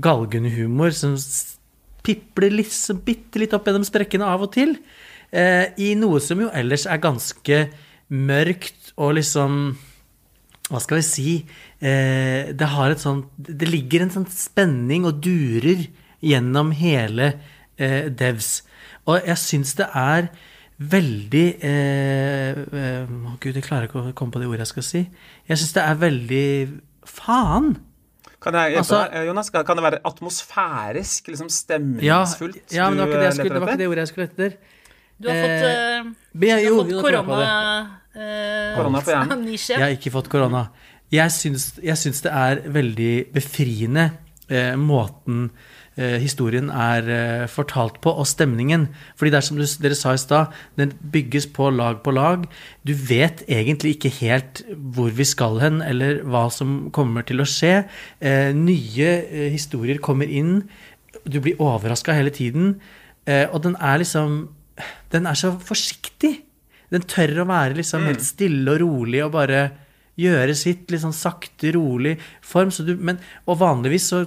galgenhumor 0.00 0.94
som 0.96 1.18
pipler 2.04 2.52
litt, 2.52 2.72
så 2.72 2.96
bitte 2.96 3.42
litt 3.42 3.52
opp 3.56 3.68
gjennom 3.68 3.84
sprekkene 3.84 4.24
av 4.24 4.46
og 4.46 4.54
til. 4.56 4.76
Eh, 5.34 5.68
I 5.76 5.94
noe 5.98 6.20
som 6.22 6.40
jo 6.40 6.50
ellers 6.54 6.86
er 6.88 7.02
ganske 7.02 7.60
mørkt 8.08 8.92
og 8.96 9.16
liksom 9.18 9.74
Hva 10.70 10.80
skal 10.80 11.00
vi 11.00 11.04
si? 11.04 11.32
Eh, 11.84 12.52
det 12.56 12.68
har 12.72 12.94
et 12.94 13.02
sånt 13.02 13.28
Det 13.36 13.68
ligger 13.68 14.06
en 14.06 14.12
sånn 14.14 14.28
spenning 14.32 15.04
og 15.04 15.20
durer 15.24 15.86
gjennom 16.24 16.70
hele 16.72 17.34
eh, 17.76 18.08
Devs. 18.08 18.62
Og 19.04 19.20
jeg 19.28 19.36
syns 19.42 19.74
det 19.76 19.90
er 19.92 20.30
veldig 20.80 21.44
eh, 21.62 22.62
eh, 22.64 23.16
gud, 23.40 23.54
jeg 23.54 23.62
klarer 23.66 23.86
ikke 23.90 24.00
å 24.00 24.14
komme 24.16 24.34
på 24.34 24.40
det 24.42 24.48
ordet 24.48 24.64
jeg 24.64 24.72
skal 24.72 24.86
si. 24.88 25.02
Jeg 25.50 25.60
syns 25.60 25.74
det 25.76 25.84
er 25.84 26.00
veldig 26.00 26.46
Faen! 27.04 27.74
Kan 28.44 28.56
jeg 28.56 28.76
Altså- 28.80 29.04
eh, 29.12 29.26
Jonas? 29.28 29.50
Kan 29.50 29.76
det 29.76 29.84
være 29.84 30.00
atmosfærisk, 30.04 31.28
liksom 31.28 31.48
stemningsfullt? 31.52 32.72
ja 32.72 32.88
men 32.90 32.98
det 32.98 33.06
var, 33.06 33.12
ikke 33.12 33.20
det, 33.20 33.34
skulle, 33.36 33.54
det 33.54 33.60
var 33.60 33.68
ikke 33.68 33.78
det 33.78 33.88
ordet 33.88 34.02
jeg 34.02 34.08
skulle 34.08 34.28
etter. 34.32 34.56
Du 35.18 35.28
har 35.30 35.36
fått, 35.44 35.62
Eh, 35.64 36.08
du 36.34 36.48
har 36.50 36.60
fått 36.80 36.90
jo, 36.90 37.00
korona... 37.00 37.38
eh, 38.14 38.74
Korona 38.76 39.00
på 39.00 39.14
hjernen. 39.14 39.46
Jeg 39.70 39.80
har 39.80 39.94
ikke 39.94 40.10
fått 40.14 40.28
korona. 40.32 40.68
Jeg 41.14 41.30
syns, 41.30 41.68
jeg 41.84 41.94
syns 42.00 42.22
det 42.24 42.32
er 42.34 42.60
veldig 42.74 43.12
befriende 43.34 44.08
eh, 44.50 44.72
måten 44.80 45.50
eh, 45.94 46.16
historien 46.18 46.70
er 46.74 47.06
eh, 47.12 47.44
fortalt 47.46 48.00
på, 48.02 48.10
og 48.10 48.26
stemningen. 48.26 48.88
Fordi 49.14 49.30
det 49.30 49.38
er 49.38 49.46
som 49.46 49.60
du, 49.60 49.62
dere 49.84 49.94
sa 49.98 50.14
i 50.16 50.18
stad, 50.18 50.56
den 50.80 50.90
bygges 51.14 51.46
på 51.54 51.68
lag 51.70 52.00
på 52.02 52.10
lag. 52.16 52.48
Du 52.82 52.94
vet 52.96 53.44
egentlig 53.46 53.94
ikke 53.98 54.10
helt 54.18 54.64
hvor 54.74 55.14
vi 55.14 55.28
skal 55.28 55.60
hen, 55.62 55.78
eller 55.86 56.24
hva 56.26 56.48
som 56.50 56.88
kommer 56.96 57.22
til 57.28 57.44
å 57.44 57.46
skje. 57.46 57.84
Eh, 58.18 58.50
nye 58.56 59.12
eh, 59.22 59.48
historier 59.54 60.02
kommer 60.02 60.26
inn. 60.26 60.64
Du 61.28 61.38
blir 61.44 61.60
overraska 61.62 62.16
hele 62.16 62.34
tiden. 62.34 62.80
Eh, 63.28 63.46
og 63.52 63.62
den 63.68 63.78
er 63.80 64.02
liksom 64.02 64.48
Den 65.14 65.28
er 65.30 65.38
så 65.38 65.52
forsiktig. 65.62 66.34
Den 66.92 67.06
tør 67.10 67.42
å 67.42 67.48
være 67.48 67.78
liksom 67.78 68.06
helt 68.08 68.24
stille 68.24 68.76
og 68.76 68.82
rolig 68.82 69.22
og 69.24 69.34
bare 69.34 69.64
gjøre 70.20 70.54
sitt 70.54 70.92
litt 70.92 71.02
sånn 71.02 71.14
sakte, 71.16 71.72
rolig 71.74 72.14
form. 72.44 72.70
Så 72.74 72.84
du, 72.86 72.94
men, 72.94 73.18
og 73.50 73.58
vanligvis 73.62 74.10
så 74.12 74.22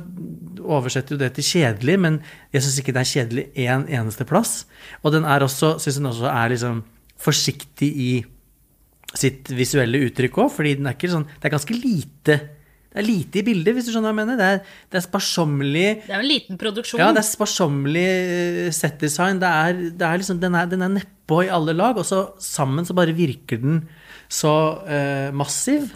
oversetter 0.64 1.16
jo 1.16 1.22
det 1.22 1.32
til 1.38 1.48
kjedelig, 1.48 1.98
men 2.04 2.20
jeg 2.56 2.66
syns 2.66 2.80
ikke 2.82 2.96
det 2.96 3.04
er 3.04 3.12
kjedelig 3.14 3.46
én 3.56 3.72
en 3.78 3.88
eneste 4.02 4.28
plass. 4.28 4.66
Og 5.04 5.16
den 5.16 5.28
er 5.28 5.46
også, 5.46 5.78
syns 5.84 6.02
den 6.02 6.12
også 6.12 6.28
er 6.32 6.52
liksom 6.54 6.84
forsiktig 7.24 7.92
i 8.04 8.12
sitt 9.18 9.50
visuelle 9.56 10.02
uttrykk 10.10 10.44
òg, 10.44 10.52
fordi 10.58 10.76
den 10.78 10.90
er 10.90 10.98
ikke 10.98 11.10
sånn 11.10 11.26
Det 11.38 11.48
er 11.48 11.56
ganske 11.56 11.78
lite. 11.78 12.36
Det 12.98 13.04
er 13.04 13.06
lite 13.12 13.38
i 13.38 13.46
bildet, 13.46 13.76
hvis 13.78 13.86
du 13.86 13.92
skjønner 13.94 14.10
hva 14.10 14.16
jeg 14.16 14.26
mener. 14.26 14.38
Det 14.40 14.46
er, 14.56 14.78
det 14.90 14.98
er 14.98 15.04
sparsommelig 15.06 15.86
Det 16.08 16.16
er 16.16 16.18
en 16.24 16.26
liten 16.26 16.58
produksjon. 16.58 16.98
ja, 16.98 17.12
det 17.14 17.22
er 17.22 17.28
sparsommelig 17.28 18.08
settdesign. 18.74 19.38
setdesign. 19.38 19.42
Det 19.44 19.52
er, 19.54 19.84
det 20.02 20.08
er 20.08 20.24
liksom, 20.24 20.40
den 20.42 20.58
er, 20.58 20.72
den 20.72 20.82
er 20.82 20.96
nedpå 20.96 21.44
i 21.46 21.52
alle 21.54 21.78
lag, 21.78 22.00
og 22.02 22.08
så 22.10 22.24
sammen 22.42 22.90
så 22.90 22.98
bare 22.98 23.14
virker 23.14 23.62
den 23.62 23.84
så 24.34 24.56
uh, 24.82 25.30
massiv. 25.38 25.92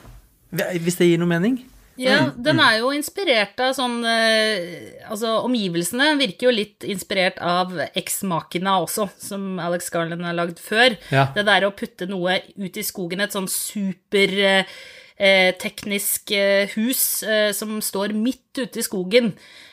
Hvis 0.53 1.00
det 1.00 1.10
gir 1.10 1.24
noe 1.24 1.31
mening? 1.31 1.58
Ja, 2.01 2.29
den 2.38 2.62
er 2.63 2.77
jo 2.79 2.93
inspirert 2.96 3.60
av 3.62 3.74
sånn 3.75 4.00
eh, 4.08 5.01
Altså, 5.12 5.34
omgivelsene 5.46 6.13
virker 6.22 6.48
jo 6.48 6.53
litt 6.55 6.86
inspirert 6.88 7.41
av 7.43 7.74
Ex-Makina 7.98 8.77
også, 8.86 9.10
som 9.20 9.60
Alex 9.62 9.91
Garland 9.93 10.24
har 10.25 10.38
lagd 10.38 10.62
før. 10.63 10.96
Ja. 11.12 11.27
Det 11.36 11.43
der 11.50 11.67
å 11.67 11.74
putte 11.75 12.08
noe 12.10 12.39
ut 12.55 12.79
i 12.79 12.86
skogen, 12.86 13.22
et 13.24 13.36
sånn 13.36 13.50
super 13.51 14.38
eh, 14.38 14.62
eh, 14.62 14.81
teknisk 15.62 16.32
eh, 16.34 16.72
hus 16.74 17.22
eh, 17.24 17.51
som 17.54 17.75
står 17.84 18.16
midt 18.18 18.58
ute 18.58 18.82
i 18.82 18.86
skogen. 18.86 19.32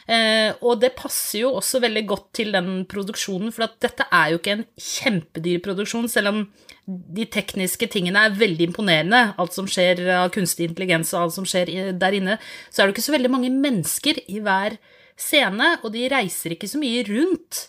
Eh, 0.09 0.51
og 0.61 0.83
det 0.83 0.95
passer 0.99 1.43
jo 1.45 1.55
også 1.57 1.81
veldig 1.85 2.05
godt 2.09 2.27
til 2.41 2.53
den 2.53 2.83
produksjonen, 2.89 3.53
for 3.55 3.69
dette 3.81 4.07
er 4.13 4.33
jo 4.33 4.41
ikke 4.41 4.57
en 4.59 4.67
kjempedyr 4.77 5.63
produksjon, 5.65 6.11
selv 6.13 6.33
om 6.33 6.43
de 6.89 7.27
tekniske 7.29 7.89
tingene 7.93 8.27
er 8.29 8.37
veldig 8.37 8.71
imponerende. 8.71 9.23
Alt 9.41 9.57
som 9.57 9.69
skjer 9.69 10.05
av 10.19 10.31
kunstig 10.37 10.69
intelligens 10.71 11.13
og 11.15 11.27
alt 11.27 11.37
som 11.37 11.49
skjer 11.49 11.93
der 12.01 12.17
inne. 12.17 12.39
Så 12.69 12.83
er 12.83 12.89
det 12.89 12.97
ikke 12.97 13.09
så 13.09 13.17
veldig 13.17 13.33
mange 13.33 13.53
mennesker 13.53 14.21
i 14.29 14.41
hver 14.45 14.79
scene, 15.19 15.75
og 15.83 15.93
de 15.97 16.09
reiser 16.13 16.55
ikke 16.55 16.71
så 16.71 16.81
mye 16.81 17.05
rundt. 17.09 17.67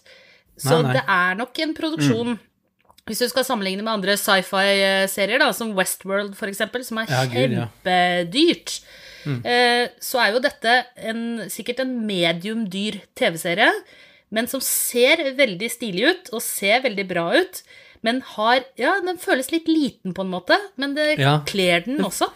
Så 0.60 0.76
Nei, 0.80 0.86
nei. 0.90 0.94
det 0.98 1.04
er 1.16 1.40
nok 1.40 1.60
en 1.64 1.76
produksjon 1.76 2.40
Hvis 3.10 3.24
du 3.24 3.28
skal 3.32 3.44
sammenligne 3.48 3.82
med 3.84 3.92
andre 3.96 4.14
sci-fi-serier, 4.22 5.42
da, 5.42 5.50
som 5.58 5.74
Westworld 5.78 6.36
eksempel, 6.52 6.84
som 6.86 7.02
er 7.02 7.10
Ja, 7.10 7.24
kjempedyrt, 7.26 7.58
ja. 7.58 7.68
kjempedyrt, 7.84 8.76
eh, 9.50 9.88
så 10.00 10.22
er 10.24 10.34
jo 10.36 10.40
dette 10.46 10.76
en, 11.10 11.24
sikkert 11.50 11.82
en 11.84 11.96
medium 12.08 12.68
dyr 12.70 13.02
TV-serie, 13.18 13.72
men 14.32 14.46
som 14.48 14.62
ser 14.62 15.24
veldig 15.36 15.70
stilig 15.74 16.06
ut, 16.12 16.30
og 16.38 16.42
ser 16.46 16.84
veldig 16.86 17.08
bra 17.10 17.28
ut. 17.42 17.64
Men 18.06 18.22
har 18.38 18.62
Ja, 18.80 18.94
den 19.04 19.18
føles 19.20 19.50
litt 19.52 19.68
liten 19.68 20.14
på 20.16 20.22
en 20.24 20.30
måte, 20.32 20.56
men 20.78 20.94
det 20.96 21.18
Ja. 21.20 21.40
kler 21.46 21.82
den 21.84 21.98
også. 22.06 22.30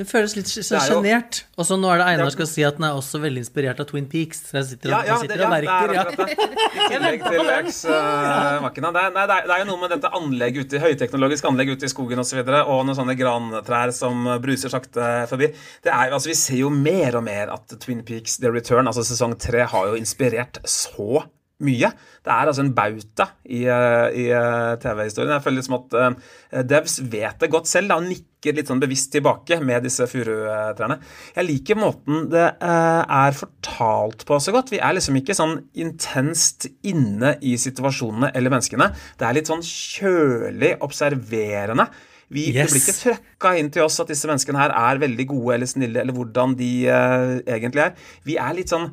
Det 0.00 0.06
føles 0.08 0.32
litt 0.38 0.48
så 0.48 0.62
er 0.78 0.80
sjenert. 0.86 1.42
Og 1.60 1.66
så 1.68 1.76
nå 1.76 1.90
er 1.92 1.98
det 2.00 2.06
Einar 2.08 2.24
Det 2.24 2.32
er- 2.32 2.36
skal 2.38 2.46
si 2.48 2.62
at 2.64 2.78
den 2.78 2.86
er 2.88 2.94
også 2.96 3.18
veldig 3.20 3.42
inspirert 3.44 3.80
av 3.82 3.86
Twin 3.90 4.06
Peaks. 4.08 4.38
Så 4.48 4.56
jeg 4.56 4.64
sitter 4.70 4.88
Ja, 4.94 4.96
og, 4.96 5.04
ja, 5.04 5.12
jeg 5.12 5.12
det, 5.12 5.20
sitter 5.20 5.36
det, 5.36 5.40
ja, 5.40 5.46
og 5.46 5.52
merker. 5.52 5.90
er 5.90 5.94
Ja. 5.94 6.04
akkurat 6.04 6.30
det. 6.30 6.38
I 6.40 6.88
tillegg 6.94 7.24
til 7.26 7.50
X-makina. 7.68 8.92
Det, 8.96 9.02
nei, 9.14 9.26
det, 9.26 9.36
er- 9.36 9.46
det 9.50 9.54
er 9.56 9.62
jo 9.64 9.68
noe 9.70 9.80
med 9.82 9.90
dette 9.94 10.10
anlegget 10.16 10.64
ute, 10.70 10.80
høyteknologisk 10.86 11.44
anlegg 11.50 11.72
ute 11.74 11.84
i 11.84 11.92
skogen 11.92 12.18
osv., 12.22 12.30
og, 12.30 12.30
så 12.30 12.38
videre, 12.40 12.62
og 12.70 12.84
noen 12.86 12.96
sånne 12.96 13.16
grantrær 13.18 13.92
som 13.92 14.24
bruser 14.40 14.72
sakte 14.72 15.10
forbi. 15.30 15.50
Det 15.84 15.92
er, 15.92 16.10
altså, 16.16 16.30
vi 16.32 16.38
ser 16.38 16.60
jo 16.62 16.70
mer 16.70 17.16
og 17.20 17.24
mer 17.26 17.52
at 17.52 17.76
Twin 17.82 18.02
Peaks 18.06 18.38
The 18.40 18.50
Return, 18.54 18.86
altså 18.88 19.04
sesong 19.04 19.36
tre, 19.38 19.66
har 19.68 19.90
jo 19.92 19.98
inspirert 20.00 20.62
så 20.64 21.24
mye. 21.64 21.90
Det 22.20 22.32
er 22.32 22.50
altså 22.50 22.64
en 22.64 22.72
bauta 22.76 23.26
i, 23.44 23.62
eh, 23.64 24.08
i 24.22 24.26
eh, 24.34 24.72
TV-historien. 24.82 25.32
Jeg 25.34 25.44
føler 25.44 25.60
liksom 25.60 25.76
at 25.78 25.96
uh, 25.96 26.60
Devs 26.66 26.98
vet 27.12 27.40
det 27.40 27.50
godt 27.52 27.70
selv 27.70 27.90
da, 27.90 27.98
og 28.00 28.08
nikker 28.08 28.56
litt 28.56 28.70
sånn 28.70 28.82
bevisst 28.82 29.12
tilbake 29.14 29.60
med 29.64 29.84
disse 29.86 30.06
furutrærne. 30.10 30.98
Jeg 31.36 31.48
liker 31.48 31.80
måten 31.80 32.28
det 32.32 32.46
uh, 32.60 33.02
er 33.04 33.36
fortalt 33.36 34.24
på 34.28 34.40
så 34.42 34.54
godt. 34.56 34.72
Vi 34.74 34.80
er 34.82 34.96
liksom 34.96 35.18
ikke 35.20 35.36
sånn 35.36 35.58
intenst 35.80 36.68
inne 36.88 37.36
i 37.44 37.56
situasjonene 37.60 38.32
eller 38.34 38.56
menneskene. 38.56 38.92
Det 39.20 39.28
er 39.28 39.36
litt 39.36 39.50
sånn 39.50 39.64
kjølig 39.66 40.76
observerende. 40.84 41.90
Vi, 42.30 42.46
Yes. 42.54 42.70
Det 42.70 42.70
blir 42.70 42.82
ikke 42.84 42.98
trøkka 43.00 43.52
inn 43.58 43.70
til 43.74 43.82
oss 43.82 43.98
at 44.02 44.10
disse 44.12 44.28
menneskene 44.30 44.60
her 44.60 44.72
er 44.78 45.00
veldig 45.02 45.24
gode 45.32 45.54
eller 45.56 45.66
snille, 45.66 45.98
eller 46.04 46.14
hvordan 46.14 46.54
de 46.58 46.72
uh, 46.86 47.38
egentlig 47.42 47.88
er. 47.88 47.96
Vi 48.22 48.36
er 48.38 48.54
litt 48.54 48.70
sånn 48.70 48.92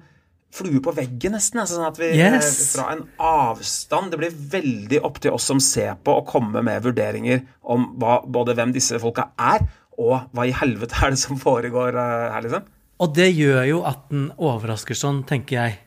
flue 0.58 0.82
på 0.84 0.94
veggen, 0.98 1.36
nesten. 1.38 1.62
Altså, 1.62 1.78
sånn 1.78 1.88
at 1.90 2.00
vi 2.02 2.12
Yes. 2.18 2.52
eh, 2.76 2.82
fra 2.82 2.92
en 2.96 3.04
avstand 3.22 4.12
Det 4.14 4.20
blir 4.22 4.38
veldig 4.58 5.02
opp 5.08 5.20
til 5.24 5.36
oss 5.38 5.48
som 5.50 5.60
ser 5.64 5.96
på, 6.04 6.18
å 6.18 6.26
komme 6.28 6.64
med 6.66 6.84
vurderinger 6.86 7.44
om 7.64 7.92
hva, 8.02 8.20
både 8.26 8.56
hvem 8.58 8.74
disse 8.76 8.98
folka 9.02 9.30
er, 9.38 9.68
og 9.98 10.30
hva 10.34 10.46
i 10.48 10.54
helvete 10.54 10.98
er 11.04 11.14
det 11.16 11.20
som 11.22 11.40
foregår 11.42 11.96
eh, 11.98 12.30
her, 12.34 12.42
liksom. 12.46 12.66
Og 12.98 13.12
det 13.14 13.30
gjør 13.38 13.64
jo 13.70 13.84
at 13.86 14.08
den 14.10 14.32
overrasker 14.42 14.98
sånn, 14.98 15.22
tenker 15.30 15.60
jeg. 15.60 15.78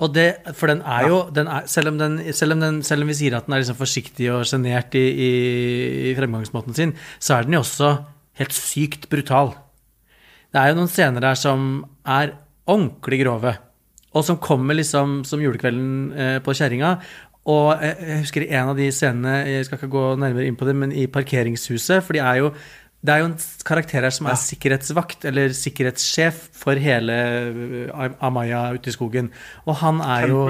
Og 0.00 0.14
det, 0.16 0.28
for 0.56 0.70
den 0.72 0.80
er 0.88 1.06
jo 1.10 1.18
den 1.36 1.46
er, 1.52 1.66
selv, 1.68 1.92
om 1.92 1.98
den, 2.00 2.14
selv, 2.34 2.56
om 2.56 2.62
den, 2.64 2.78
selv 2.86 3.04
om 3.04 3.10
vi 3.12 3.18
sier 3.18 3.36
at 3.36 3.46
den 3.46 3.54
er 3.54 3.60
liksom 3.62 3.76
forsiktig 3.78 4.30
og 4.32 4.46
sjenert 4.48 4.94
i, 4.98 5.02
i, 5.12 5.32
i 6.10 6.14
fremgangsmåten 6.16 6.74
sin, 6.74 6.94
så 7.20 7.36
er 7.36 7.44
den 7.46 7.58
jo 7.58 7.60
også 7.60 7.90
helt 8.40 8.56
sykt 8.56 9.10
brutal. 9.12 9.52
Det 10.50 10.58
er 10.58 10.72
jo 10.72 10.78
noen 10.80 10.90
scener 10.90 11.22
der 11.22 11.36
som 11.38 11.84
er 12.08 12.32
ordentlig 12.70 13.20
grove, 13.22 13.52
og 14.10 14.26
som 14.26 14.40
kommer 14.42 14.78
liksom 14.78 15.20
som 15.28 15.42
julekvelden 15.42 15.90
eh, 16.12 16.36
på 16.44 16.54
kjerringa. 16.56 16.96
Og 17.50 17.80
jeg, 17.80 17.96
jeg 18.04 18.20
husker 18.24 18.46
en 18.48 18.72
av 18.72 18.76
de 18.78 18.90
scenene, 18.92 19.36
jeg 19.48 19.66
skal 19.66 19.80
ikke 19.80 19.94
gå 19.94 20.04
nærmere 20.20 20.46
inn 20.48 20.58
på 20.60 20.68
det, 20.68 20.76
men 20.76 20.92
i 20.92 21.06
parkeringshuset, 21.10 22.04
for 22.04 22.16
de 22.16 22.22
er 22.24 22.42
jo 22.42 22.52
det 23.00 23.14
er 23.14 23.22
jo 23.22 23.30
en 23.30 23.38
karakter 23.64 24.04
her 24.04 24.12
som 24.12 24.26
er 24.28 24.36
sikkerhetsvakt, 24.36 25.24
eller 25.30 25.54
sikkerhetssjef 25.56 26.42
for 26.60 26.76
hele 26.76 27.16
eh, 27.88 28.10
Amaya 28.20 28.66
ute 28.76 28.92
i 28.92 28.94
skogen. 28.94 29.30
Og 29.64 29.78
han 29.80 30.02
er 30.04 30.26
jo 30.28 30.42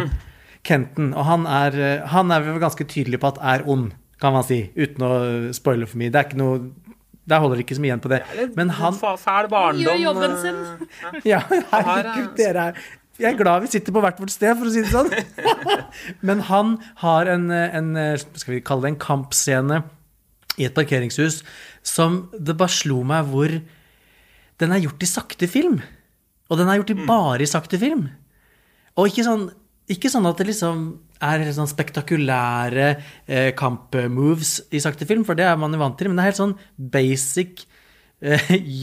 Kenton. 0.66 1.12
Og 1.14 1.24
han 1.28 1.46
er, 1.46 1.78
eh, 1.78 2.06
han 2.10 2.30
er 2.34 2.44
vel 2.44 2.60
ganske 2.62 2.84
tydelig 2.84 3.20
på 3.22 3.30
at 3.32 3.40
er 3.52 3.66
ond, 3.70 3.92
kan 4.20 4.34
man 4.34 4.46
si. 4.46 4.64
Uten 4.76 5.06
å 5.06 5.12
spoile 5.56 5.88
for 5.88 6.00
mye. 6.00 6.12
Det 6.12 6.20
er 6.20 6.30
ikke 6.30 6.42
noe 6.42 6.70
Der 7.30 7.38
holder 7.38 7.60
det 7.60 7.62
ikke 7.62 7.76
så 7.78 7.82
mye 7.84 7.90
igjen 7.92 8.00
på 8.02 8.10
det. 8.10 8.18
Men 8.56 8.72
han 8.74 8.96
Fæl 8.98 9.46
barndom. 9.52 9.84
Gjør 9.84 9.98
jobben 10.02 10.32
eh, 10.32 10.40
sin. 10.42 11.20
Ja, 11.28 11.38
herregud, 11.46 12.32
eh, 12.32 12.36
dere 12.40 12.64
er 12.70 12.80
Jeg 13.20 13.34
er 13.34 13.38
glad 13.38 13.64
vi 13.64 13.70
sitter 13.74 13.94
på 13.94 14.00
hvert 14.02 14.20
vårt 14.20 14.32
sted, 14.32 14.54
for 14.56 14.68
å 14.68 14.72
si 14.72 14.82
det 14.84 14.92
sånn. 14.92 15.10
Men 16.26 16.44
han 16.48 16.76
har 17.02 17.28
en, 17.28 17.50
en 17.52 17.90
skal 18.18 18.56
vi 18.56 18.62
kalle 18.64 18.86
det 18.86 18.94
en 18.94 19.02
kampscene 19.04 19.82
i 20.60 20.66
et 20.66 20.76
parkeringshus 20.76 21.40
som 21.86 22.24
det 22.34 22.56
bare 22.58 22.72
slo 22.72 23.02
meg 23.06 23.28
hvor 23.30 23.52
Den 24.60 24.74
er 24.74 24.82
gjort 24.82 25.04
i 25.04 25.08
sakte 25.08 25.46
film. 25.48 25.78
Og 26.52 26.58
den 26.60 26.68
er 26.68 26.80
gjort 26.80 26.90
i 26.92 27.04
bare 27.08 27.44
i 27.44 27.48
sakte 27.48 27.78
film. 27.80 28.08
Og 28.98 29.08
ikke 29.08 29.24
sånn, 29.24 29.46
ikke 29.88 30.10
sånn 30.12 30.28
at 30.28 30.40
det 30.40 30.50
liksom 30.50 30.82
er 31.20 31.44
helt 31.44 31.56
sånn 31.56 31.70
spektakulære 31.70 32.88
eh, 33.24 33.50
kampmoves 33.56 34.58
i 34.72 34.80
sakte 34.82 35.08
film, 35.08 35.24
for 35.24 35.38
det 35.38 35.46
er 35.48 35.56
man 35.60 35.72
jo 35.72 35.80
vant 35.80 35.96
til, 35.96 36.10
men 36.10 36.18
det 36.18 36.24
er 36.24 36.30
helt 36.32 36.40
sånn 36.40 36.56
basic 36.92 37.64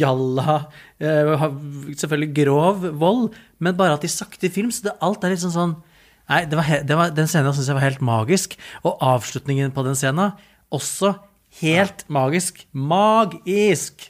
jalla 0.02 0.56
eh, 0.98 1.46
Selvfølgelig 1.94 2.34
grov 2.40 2.88
vold, 2.98 3.36
men 3.62 3.78
bare 3.78 3.98
at 3.98 4.06
de 4.06 4.10
sakte 4.12 4.50
film, 4.54 4.72
så 4.74 4.90
det, 4.90 4.98
alt 5.06 5.24
er 5.24 5.36
litt 5.36 5.44
sånn 5.46 5.56
sånn 5.56 5.76
Nei, 6.28 6.42
det 6.50 6.58
var, 6.60 6.72
det 6.84 6.96
var, 7.00 7.12
den 7.16 7.30
scenen 7.32 7.54
syns 7.56 7.70
jeg 7.70 7.78
var 7.78 7.86
helt 7.86 8.02
magisk. 8.04 8.58
Og 8.84 8.98
avslutningen 9.00 9.72
på 9.72 9.86
den 9.86 9.96
scenen 9.96 10.34
også 10.76 11.14
helt 11.62 12.04
magisk. 12.12 12.66
Magisk! 12.76 14.10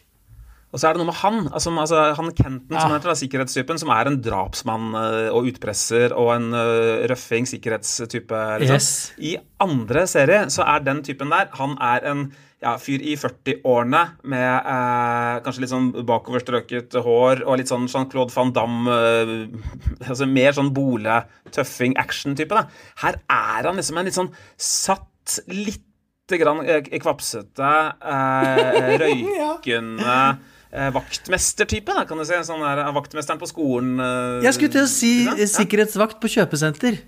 Og 0.77 0.81
så 0.83 0.91
er 0.91 0.93
det 0.93 1.01
noe 1.01 1.09
med 1.09 1.17
han. 1.23 1.39
Altså, 1.49 1.71
altså 1.73 2.01
han 2.19 2.27
Kenton, 2.37 2.75
som 2.77 2.91
Ah. 2.91 2.97
heter 2.99 3.09
da, 3.09 3.15
sikkerhetstypen, 3.17 3.79
som 3.81 3.89
er 3.89 4.05
en 4.11 4.19
drapsmann 4.21 4.91
eh, 4.93 5.29
og 5.33 5.47
utpresser 5.49 6.13
og 6.13 6.29
en 6.35 6.51
eh, 6.53 7.07
røffing, 7.09 7.47
sikkerhetstype. 7.49 8.41
Liksom. 8.61 8.75
Yes. 8.77 8.89
I 9.17 9.37
andre 9.65 10.03
serie 10.05 10.43
så 10.53 10.61
er 10.69 10.83
den 10.85 11.01
typen 11.07 11.33
der 11.33 11.49
Han 11.57 11.73
er 11.81 12.05
en 12.11 12.27
ja, 12.61 12.71
fyr 12.81 13.01
i 13.05 13.15
40-årene 13.17 14.03
med 14.29 14.45
eh, 14.65 15.39
kanskje 15.45 15.61
litt 15.63 15.69
sånn 15.73 15.89
bakoverstrøket 16.09 16.95
hår 17.05 17.43
og 17.45 17.57
litt 17.59 17.69
sånn 17.69 17.85
Jean-Claude 17.89 18.33
van 18.33 18.53
Damme 18.55 18.95
eh, 18.97 20.09
altså 20.09 20.25
Mer 20.29 20.53
sånn 20.57 20.71
bole, 20.73 21.19
tøffing, 21.53 21.93
action-type. 22.01 22.53
da. 22.53 22.65
Her 23.03 23.19
er 23.29 23.69
han 23.69 23.77
liksom 23.81 23.97
en 24.01 24.09
litt 24.09 24.17
sånn 24.17 24.31
satt 24.57 25.39
lite 25.53 26.37
grann 26.41 26.63
eh, 26.65 26.81
kvapsete, 27.01 27.73
eh, 28.01 28.93
røykende 29.05 30.17
eh, 30.71 30.89
vaktmestertype, 30.95 31.93
da, 31.95 32.05
kan 32.09 32.17
du 32.19 32.25
si. 32.27 32.37
Sånn 32.47 32.63
der, 32.65 32.83
eh, 32.85 32.91
vaktmesteren 32.95 33.39
på 33.41 33.49
skolen. 33.49 33.99
eh, 33.99 34.43
Jeg 34.47 34.57
skulle 34.57 34.73
til 34.77 34.85
å 34.85 34.91
si 34.91 35.13
ja. 35.25 35.35
eh, 35.37 35.49
sikkerhetsvakt 35.51 36.19
på 36.23 36.31
kjøpesenter. 36.37 36.99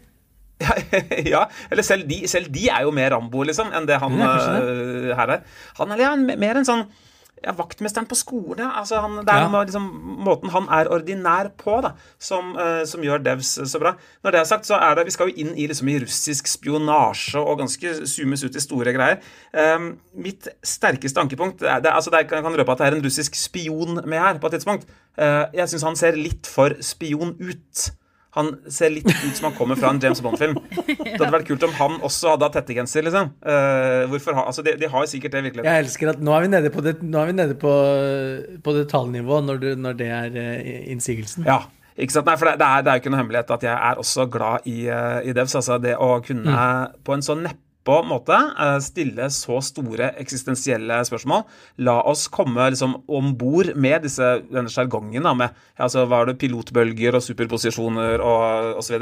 Ja, 0.59 0.73
ja, 1.33 1.43
eller 1.71 1.85
selv 1.87 2.07
de, 2.09 2.25
selv 2.27 2.49
de 2.51 2.65
er 2.67 2.83
jo 2.83 2.91
mer 2.91 3.13
Rambo, 3.15 3.45
liksom, 3.47 3.69
enn 3.71 3.85
det 3.87 3.99
han 4.01 4.17
det 4.19 4.25
er 4.27 4.57
det. 4.59 5.13
her 5.15 5.35
er. 5.37 5.45
Han 5.79 5.93
er 5.95 6.01
ja, 6.03 6.09
mer 6.19 6.59
en 6.59 6.67
sånn 6.67 6.83
ja, 7.43 7.53
vaktmesteren 7.55 8.07
på 8.09 8.17
skolen. 8.19 8.67
Altså, 8.67 8.99
han, 9.01 9.19
det 9.25 9.33
er 9.33 9.43
Ja. 9.43 9.49
med 9.49 9.67
liksom, 9.69 9.85
måten 10.25 10.49
han 10.49 10.67
er 10.69 10.89
ordinær 10.91 11.49
på, 11.57 11.81
da, 11.81 11.91
som, 12.19 12.55
uh, 12.55 12.83
som 12.85 13.01
gjør 13.01 13.23
Devs 13.23 13.53
så 13.71 13.79
bra. 13.79 13.93
Når 14.23 14.31
det 14.31 14.39
er 14.39 14.49
sagt, 14.49 14.65
så 14.67 14.75
er 14.75 14.95
det 14.95 15.05
Vi 15.05 15.11
skal 15.11 15.29
jo 15.29 15.35
inn 15.45 15.53
i, 15.55 15.67
liksom, 15.67 15.87
i 15.87 15.99
russisk 16.03 16.47
spionasje 16.47 17.39
og 17.39 17.59
ganske 17.59 17.93
zoomes 18.07 18.43
ut 18.43 18.55
i 18.55 18.59
store 18.59 18.93
greier. 18.93 19.21
Um, 19.53 19.99
mitt 20.15 20.47
sterkeste 20.63 21.21
ankepunkt 21.21 21.59
det 21.59 21.69
er, 21.69 21.79
det, 21.79 21.93
altså, 21.93 22.09
det 22.11 22.19
er, 22.19 22.35
Jeg 22.35 22.43
kan 22.43 22.59
røpe 22.59 22.71
at 22.71 22.77
det 22.77 22.87
er 22.87 22.97
en 22.97 23.05
russisk 23.05 23.35
spion 23.35 24.01
med 24.05 24.19
her 24.19 24.37
på 24.39 24.47
et 24.47 24.59
tidspunkt. 24.59 24.85
Uh, 25.17 25.47
jeg 25.53 25.69
syns 25.69 25.83
han 25.83 25.95
ser 25.95 26.19
litt 26.19 26.47
for 26.47 26.75
spion 26.81 27.35
ut. 27.39 27.89
Han 28.37 28.51
ser 28.69 28.91
litt 28.93 29.07
ut 29.09 29.37
som 29.37 29.47
han 29.47 29.55
kommer 29.57 29.79
fra 29.79 29.89
en 29.89 29.99
James 30.03 30.19
Bond-film. 30.21 30.59
Det 30.85 31.15
hadde 31.17 31.31
vært 31.33 31.47
kult 31.47 31.63
om 31.65 31.73
han 31.79 31.95
også 32.05 32.35
hadde 32.35 32.45
hatt 32.45 32.59
hettegenser, 32.59 33.05
liksom. 33.07 33.31
Uh, 33.41 34.05
hvorfor 34.11 34.37
ha, 34.37 34.45
altså 34.51 34.61
de, 34.65 34.75
de 34.77 34.89
har 34.91 35.07
sikkert 35.09 35.33
det 35.33 35.41
i 35.41 35.47
virkeligheten. 35.47 35.71
Jeg 35.73 35.85
elsker 35.87 36.11
at 36.13 36.21
nå 36.21 36.35
er 36.35 36.45
vi 36.45 36.51
nede 36.53 36.71
på, 36.73 36.83
det, 36.85 36.99
nå 37.01 37.23
er 37.23 37.31
vi 37.31 37.35
nede 37.39 37.57
på, 37.59 37.73
på 38.65 38.75
detaljnivå 38.77 39.41
når, 39.47 39.63
du, 39.63 39.69
når 39.81 39.97
det 39.99 40.09
er 40.13 40.37
eh, 40.37 40.83
innsigelsen. 40.93 41.47
Ja, 41.49 41.63
ikke 41.97 42.19
sant? 42.19 42.29
Nei, 42.29 42.37
for 42.37 42.51
det, 42.51 42.59
det, 42.61 42.67
er, 42.69 42.85
det 42.85 42.91
er 42.91 42.99
jo 42.99 43.03
ikke 43.03 43.15
noe 43.15 43.23
hemmelighet 43.23 43.55
at 43.57 43.65
jeg 43.65 43.73
er 43.73 44.03
også 44.03 44.27
glad 44.31 44.69
i, 44.69 44.77
uh, 44.93 45.17
i 45.25 45.33
Devs. 45.33 45.57
Altså 45.57 45.79
det 45.81 45.97
å 45.97 46.11
kunne 46.25 46.69
på 47.01 47.17
en 47.17 47.25
sånn 47.25 47.43
neppe 47.47 47.68
måte 47.87 48.35
eh, 48.35 48.79
stille 48.83 49.29
så 49.33 49.61
store 49.63 50.11
eksistensielle 50.19 51.05
spørsmål. 51.07 51.43
La 51.85 52.01
oss 52.05 52.27
komme 52.31 52.69
liksom 52.69 53.03
om 53.07 53.37
bord 53.39 53.75
med 53.75 54.01
disse, 54.03 54.41
denne 54.51 54.69
sjargongen 54.69 55.37
med 55.37 55.49
altså, 55.77 56.05
hva 56.05 56.21
er 56.21 56.25
det, 56.29 56.37
pilotbølger 56.41 57.15
og 57.17 57.23
superposisjoner 57.23 58.19
og 58.21 58.75
osv. 58.81 58.95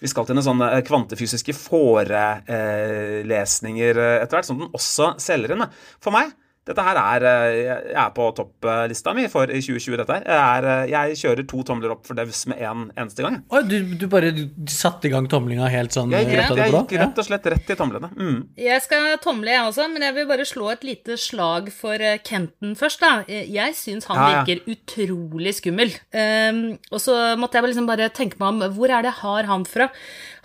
Vi 0.00 0.08
skal 0.10 0.26
til 0.26 0.34
noen 0.36 0.48
sånne 0.48 0.66
eh, 0.74 0.86
kvantefysiske 0.86 1.52
forelesninger 1.56 3.94
eh, 3.96 4.22
etter 4.22 4.36
hvert, 4.36 4.48
som 4.50 4.58
den 4.60 4.74
også 4.74 5.04
selger 5.22 5.50
inn. 5.54 5.64
For 6.02 6.10
meg 6.14 6.26
dette 6.64 6.80
her 6.86 6.96
er 6.96 7.24
eh, 7.28 7.56
Jeg 7.92 7.98
er 8.00 8.12
på 8.16 8.24
topplista 8.38 9.12
mi 9.16 9.26
for 9.28 9.50
i 9.52 9.60
2020, 9.60 9.96
dette 10.00 10.14
her. 10.16 10.24
Jeg, 10.24 10.40
er, 10.64 10.68
eh, 10.72 10.90
jeg 10.94 11.18
kjører 11.20 11.46
to 11.50 11.62
tomler 11.68 11.92
opp 11.92 12.06
for 12.08 12.16
Devs 12.16 12.44
med 12.50 12.58
én 12.62 12.70
en 12.84 12.84
eneste 13.04 13.24
gang. 13.26 13.40
Oi, 13.52 13.60
du, 13.68 13.76
du 14.00 14.06
bare 14.10 14.30
du 14.34 14.44
satte 14.72 15.08
i 15.08 15.12
gang 15.12 15.28
tomlinga 15.30 15.68
helt 15.72 15.92
sånn 15.94 16.10
Jeg 16.14 16.26
gikk, 16.28 16.38
rett, 16.40 16.56
jeg 16.62 16.72
gikk 16.74 16.94
rett 17.02 17.20
og 17.20 17.28
slett 17.28 17.48
rett 17.52 17.72
i 17.74 17.76
tomlene. 17.78 18.10
Mm. 18.16 18.38
Jeg 18.64 18.82
skal 18.86 19.10
tomle, 19.24 19.52
jeg 19.52 19.68
også, 19.68 19.88
men 19.92 20.06
jeg 20.08 20.16
vil 20.16 20.28
bare 20.32 20.46
slå 20.48 20.70
et 20.72 20.86
lite 20.88 21.18
slag 21.20 21.68
for 21.74 22.00
eh, 22.00 22.16
Kenton 22.24 22.74
først. 22.80 23.00
da. 23.04 23.12
Eh, 23.28 23.44
Jeg 23.54 23.76
syns 23.78 24.08
han 24.10 24.16
Ja, 24.22 24.30
ja. 24.30 24.42
virker 24.44 24.64
utrolig 24.74 25.54
skummel. 25.60 25.92
Um, 26.14 26.62
og 26.90 27.00
så 27.02 27.14
måtte 27.40 27.58
jeg 27.58 27.64
bare 27.66 27.72
liksom 27.74 27.88
bare 27.90 28.08
tenke 28.14 28.40
meg 28.40 28.48
om 28.54 28.78
hvor 28.78 28.88
er 28.90 29.04
det 29.04 29.12
jeg 29.12 29.20
har 29.20 29.50
han 29.52 29.64
fra? 29.68 29.90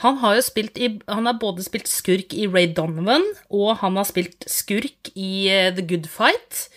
Han 0.03 0.19
har 0.21 0.37
jo 0.37 0.43
spilt 0.45 0.77
i 0.79 0.91
Han 1.09 1.27
har 1.27 1.39
både 1.41 1.63
spilt 1.65 1.89
skurk 1.91 2.33
i 2.35 2.47
Ray 2.47 2.69
Donovan, 2.75 3.25
og 3.51 3.79
han 3.81 3.99
har 3.99 4.07
spilt 4.07 4.47
skurk 4.49 5.11
i 5.15 5.49
uh, 5.51 5.69
The 5.75 5.85
Good 5.85 6.07
Fight. 6.11 6.69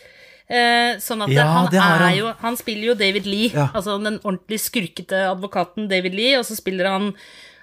Uh, 0.51 0.99
sånn 1.01 1.23
at 1.25 1.33
Ja, 1.33 1.47
han, 1.49 1.71
har 1.73 2.03
er 2.11 2.17
jo 2.19 2.33
Han 2.43 2.59
spiller 2.61 2.91
jo 2.91 2.99
David 2.99 3.29
Lee, 3.31 3.53
Ja. 3.55 3.71
altså 3.73 3.97
den 4.03 4.19
ordentlig 4.21 4.59
skurkete 4.61 5.23
advokaten 5.31 5.89
David 5.89 6.19
Lee, 6.19 6.37
og 6.37 6.45
så 6.49 6.59
spiller 6.59 6.91
han 6.91 7.15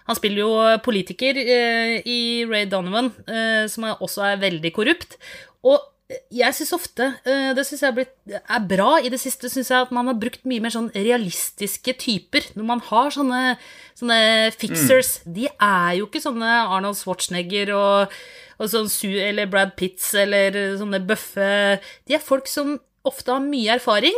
han 0.10 0.18
spiller 0.18 0.42
jo 0.42 0.54
politiker 0.82 1.38
eh, 1.38 2.00
i 2.02 2.42
Ray 2.50 2.66
Donovan, 2.66 3.12
som 3.70 3.84
er, 3.86 4.00
også 4.02 4.24
er 4.26 4.40
veldig 4.42 4.72
korrupt. 4.74 5.20
Og 5.62 5.84
jeg 6.10 6.56
syns 6.58 6.72
ofte 6.74 7.06
eh, 7.30 7.52
Det 7.54 7.64
syns 7.68 7.84
jeg 7.84 7.92
er, 7.92 7.96
blitt, 8.00 8.14
er 8.40 8.64
bra. 8.72 8.90
I 8.98 9.12
det 9.14 9.20
siste 9.22 9.50
syns 9.52 9.70
jeg 9.70 9.86
at 9.86 9.94
man 9.94 10.10
har 10.10 10.18
brukt 10.18 10.42
mye 10.50 10.64
mer 10.64 10.74
sånn 10.74 10.90
realistiske 10.96 11.94
typer. 12.02 12.48
Når 12.58 12.66
man 12.66 12.82
har 12.90 13.14
sånne, 13.14 13.44
sånne 14.00 14.20
fixers. 14.58 15.20
De 15.26 15.46
er 15.52 16.00
jo 16.00 16.10
ikke 16.10 16.24
sånne 16.24 16.50
Arnold 16.66 16.98
Schwarzenegger 16.98 17.74
og, 17.78 18.18
og 18.58 18.74
sånn 18.74 18.90
Sue 18.92 19.22
eller 19.30 19.50
Brad 19.52 19.76
Pitts 19.80 20.12
eller 20.18 20.58
sånne 20.82 21.02
bøffe 21.06 21.50
De 22.10 22.18
er 22.18 22.26
folk 22.26 22.50
som 22.50 22.78
ofte 23.08 23.32
har 23.32 23.46
mye 23.46 23.78
erfaring 23.78 24.18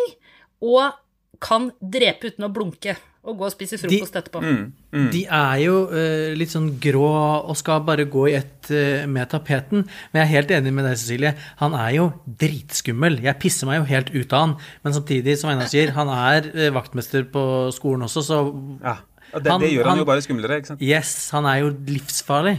og 0.63 0.95
kan 1.43 1.71
drepe 1.81 2.31
uten 2.31 2.47
å 2.47 2.53
blunke. 2.53 2.95
Og 3.23 3.37
gå 3.37 3.45
og 3.45 3.51
spise 3.53 3.77
frokost 3.77 4.15
etterpå. 4.17 4.39
Mm. 4.41 5.09
De 5.13 5.19
er 5.29 5.57
jo 5.61 5.75
uh, 5.91 6.31
litt 6.33 6.49
sånn 6.49 6.71
grå 6.81 7.03
og 7.45 7.53
skal 7.59 7.83
bare 7.85 8.07
gå 8.09 8.23
i 8.31 8.33
ett 8.39 8.71
uh, 8.73 9.03
med 9.05 9.29
tapeten. 9.29 9.83
Men 10.09 10.19
jeg 10.19 10.25
er 10.25 10.31
helt 10.31 10.53
enig 10.57 10.73
med 10.73 10.87
deg, 10.89 10.97
Cecilie. 10.97 11.35
Han 11.61 11.75
er 11.77 11.91
jo 11.99 12.07
dritskummel. 12.41 13.19
Jeg 13.21 13.37
pisser 13.43 13.69
meg 13.69 13.77
jo 13.83 13.85
helt 13.91 14.09
ut 14.15 14.33
av 14.33 14.41
han. 14.47 14.55
Men 14.81 14.97
samtidig, 14.97 15.37
som 15.37 15.51
Einar 15.53 15.69
sier, 15.69 15.93
han 15.93 16.09
er 16.15 16.49
uh, 16.49 16.65
vaktmester 16.79 17.29
på 17.29 17.45
skolen 17.77 18.07
også, 18.09 18.25
så 18.25 18.41
Ja. 18.81 18.97
Og 19.31 19.43
det, 19.45 19.51
Han- 19.53 19.61
det 19.61 19.69
gjør 19.71 19.83
han, 19.85 19.89
han- 19.93 19.99
jo 20.01 20.05
bare 20.09 20.21
skumlere. 20.25 20.57
ikke 20.59 20.67
sant? 20.73 20.81
Yes, 20.83 21.29
han 21.31 21.45
er 21.45 21.61
jo 21.61 21.69
livsfarlig. 21.87 22.57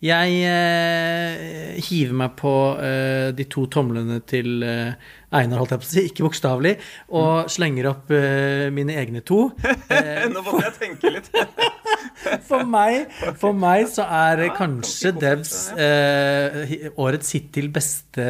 Jeg 0.00 0.36
eh, 0.48 1.74
hiver 1.84 2.14
meg 2.16 2.30
på 2.38 2.52
eh, 2.80 3.30
de 3.36 3.44
to 3.52 3.66
tomlene 3.68 4.16
til 4.24 4.62
eh, 4.64 4.94
Einar, 5.36 5.60
holdt 5.60 5.74
jeg 5.74 5.82
på 5.82 5.86
å 5.86 5.90
si, 5.90 6.04
ikke 6.08 6.24
bokstavelig, 6.24 6.72
og 7.20 7.50
slenger 7.52 7.90
opp 7.90 8.08
eh, 8.16 8.70
mine 8.72 8.96
egne 8.96 9.20
to. 9.28 9.42
Nå 10.32 10.40
måtte 10.46 10.62
jeg 10.70 10.76
tenke 10.78 11.12
litt. 11.18 11.28
For 12.48 12.64
meg, 12.68 13.06
for 13.40 13.56
meg 13.56 13.86
så 13.88 14.04
er 14.04 14.42
ja, 14.44 14.50
kanskje 14.56 15.12
Devs 15.16 15.52
eh, 15.72 16.88
årets 17.00 17.30
hittil 17.36 17.70
beste 17.72 18.26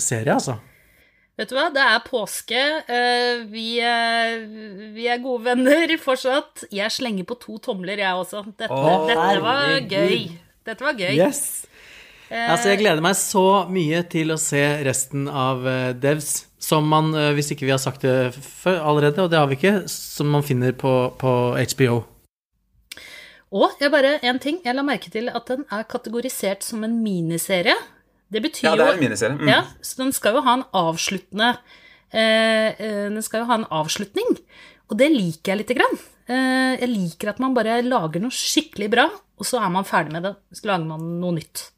serie, 0.00 0.32
altså. 0.36 0.54
Vet 1.38 1.52
du 1.52 1.54
hva, 1.58 1.66
det 1.74 1.82
er 1.84 2.00
påske. 2.06 2.62
eh, 2.88 3.42
Vi 3.52 3.66
er, 3.84 4.40
vi 4.96 5.08
er 5.12 5.20
gode 5.22 5.44
venner 5.50 5.92
fortsatt. 6.02 6.64
Jeg 6.74 6.90
slenger 6.94 7.28
på 7.28 7.36
to 7.42 7.58
tomler, 7.62 8.00
jeg 8.00 8.24
også. 8.24 8.44
Dette, 8.58 8.72
Å, 8.74 8.96
dette 9.10 9.42
var 9.44 9.76
gøy. 9.92 10.24
Dette 10.68 10.84
var 10.84 10.98
gøy. 10.98 11.16
Yes. 11.16 11.64
Eh, 12.28 12.44
Altså, 12.52 12.68
jeg 12.74 12.82
gleder 12.82 13.00
meg 13.04 13.16
så 13.16 13.46
mye 13.72 14.02
til 14.12 14.34
å 14.34 14.38
se 14.40 14.60
resten 14.84 15.26
av 15.32 15.64
eh, 15.66 15.94
Devs, 15.96 16.44
som 16.60 16.84
man, 16.90 17.10
eh, 17.16 17.32
hvis 17.36 17.54
ikke 17.54 17.64
vi 17.64 17.72
har 17.72 17.80
sagt 17.80 18.04
det 18.04 18.34
før 18.36 18.82
allerede, 18.90 19.24
og 19.24 19.32
det 19.32 19.40
har 19.40 19.48
vi 19.48 19.56
ikke, 19.56 19.74
som 19.88 20.28
man 20.34 20.44
finner 20.44 20.76
på, 20.76 20.92
på 21.20 21.34
HBO. 21.72 22.02
Og 23.56 23.80
jeg 23.80 23.88
bare, 23.94 24.18
en 24.28 24.40
ting, 24.42 24.58
jeg 24.64 24.76
la 24.76 24.84
merke 24.84 25.08
til 25.12 25.30
at 25.32 25.48
den 25.48 25.64
er 25.72 25.86
kategorisert 25.88 26.66
som 26.66 26.84
en 26.84 26.98
miniserie. 27.00 27.76
Det 28.28 28.42
betyr 28.44 28.66
Ja, 28.68 28.74
det 28.76 28.84
er 28.84 28.98
en 28.98 29.00
miniserie. 29.06 29.38
Mm. 29.40 29.48
Ja, 29.48 29.62
så 29.80 30.02
den 30.02 30.12
skal 30.12 30.36
jo 30.36 30.42
ha 30.44 30.58
en 30.58 30.66
avsluttende 30.76 31.54
eh, 32.12 32.76
eh, 32.76 33.06
Den 33.08 33.24
skal 33.24 33.40
jo 33.40 33.48
ha 33.48 33.56
en 33.62 33.68
avslutning. 33.72 34.36
Og 34.92 34.98
det 35.00 35.08
liker 35.14 35.54
jeg 35.54 35.62
lite 35.62 35.78
grann. 35.80 35.96
Eh, 36.28 36.76
jeg 36.76 36.90
liker 36.92 37.32
at 37.32 37.40
man 37.40 37.56
bare 37.56 37.80
lager 37.86 38.20
noe 38.20 38.34
skikkelig 38.34 38.90
bra, 38.92 39.08
og 39.08 39.48
så 39.48 39.62
er 39.62 39.72
man 39.72 39.86
ferdig 39.88 40.14
med 40.14 40.26
det. 40.28 40.34
Så 40.52 40.68
lager 40.68 40.88
man 40.88 41.04
noe 41.22 41.36
nytt. 41.38 41.70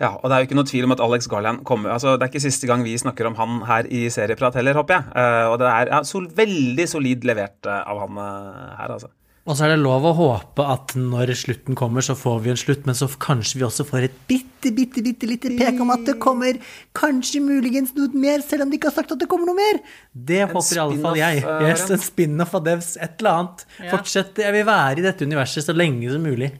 Ja, 0.00 0.14
og 0.16 0.28
det 0.28 0.36
er 0.36 0.42
jo 0.42 0.48
ikke 0.48 0.56
noe 0.56 0.68
tvil 0.68 0.86
om 0.86 0.94
at 0.94 1.00
Alex 1.04 1.26
Garland 1.28 1.60
kommer 1.68 1.92
altså 1.92 2.14
Det 2.16 2.24
er 2.24 2.30
ikke 2.30 2.40
siste 2.40 2.64
gang 2.64 2.80
vi 2.80 2.94
snakker 2.96 3.26
om 3.28 3.34
han 3.36 3.58
her 3.68 3.84
i 3.92 4.06
Serieprat 4.08 4.56
heller, 4.56 4.78
håper 4.80 4.96
jeg. 4.96 5.10
Uh, 5.12 5.46
og 5.52 5.56
det 5.60 5.68
er 5.68 5.90
ja, 5.92 5.98
sol, 6.08 6.28
veldig 6.36 6.86
solid 6.88 7.26
levert 7.28 7.68
uh, 7.68 7.82
av 7.84 8.00
han 8.06 8.20
her, 8.20 8.94
altså. 8.96 9.10
Og 9.50 9.56
så 9.58 9.66
er 9.66 9.72
det 9.72 9.80
lov 9.82 10.04
å 10.06 10.12
håpe 10.14 10.62
at 10.62 10.92
når 10.94 11.32
slutten 11.34 11.74
kommer, 11.78 12.04
så 12.06 12.14
får 12.14 12.36
vi 12.44 12.52
en 12.52 12.58
slutt, 12.60 12.84
men 12.86 12.94
så 12.94 13.08
kanskje 13.18 13.58
vi 13.58 13.64
også 13.66 13.86
får 13.88 14.06
et 14.06 14.20
bitte, 14.30 14.70
bitte, 14.76 15.02
bitte 15.02 15.26
lite 15.26 15.50
pek 15.58 15.80
om 15.82 15.90
at 15.90 16.04
det 16.06 16.14
kommer 16.22 16.60
kanskje 16.94 17.42
muligens 17.42 17.90
noe 17.96 18.14
mer, 18.14 18.44
selv 18.46 18.62
om 18.62 18.70
de 18.70 18.78
ikke 18.78 18.92
har 18.92 18.94
sagt 19.00 19.16
at 19.16 19.18
det 19.18 19.26
kommer 19.32 19.50
noe 19.50 19.58
mer. 19.58 19.80
Det 20.14 20.38
en 20.44 20.52
håper 20.54 20.78
i 20.78 20.82
alle 20.84 21.00
fall 21.02 21.18
jeg. 21.18 21.42
Yes, 21.66 21.82
en 21.90 22.04
spin-off 22.04 22.54
av 22.60 22.62
Devs, 22.68 22.92
et 23.02 23.18
eller 23.18 23.40
annet. 23.40 23.66
Ja. 23.80 23.90
Fortsett. 23.96 24.38
Jeg 24.38 24.54
vil 24.54 24.68
være 24.70 25.02
i 25.02 25.06
dette 25.08 25.26
universet 25.26 25.66
så 25.66 25.74
lenge 25.74 26.14
som 26.14 26.22
mulig. 26.22 26.52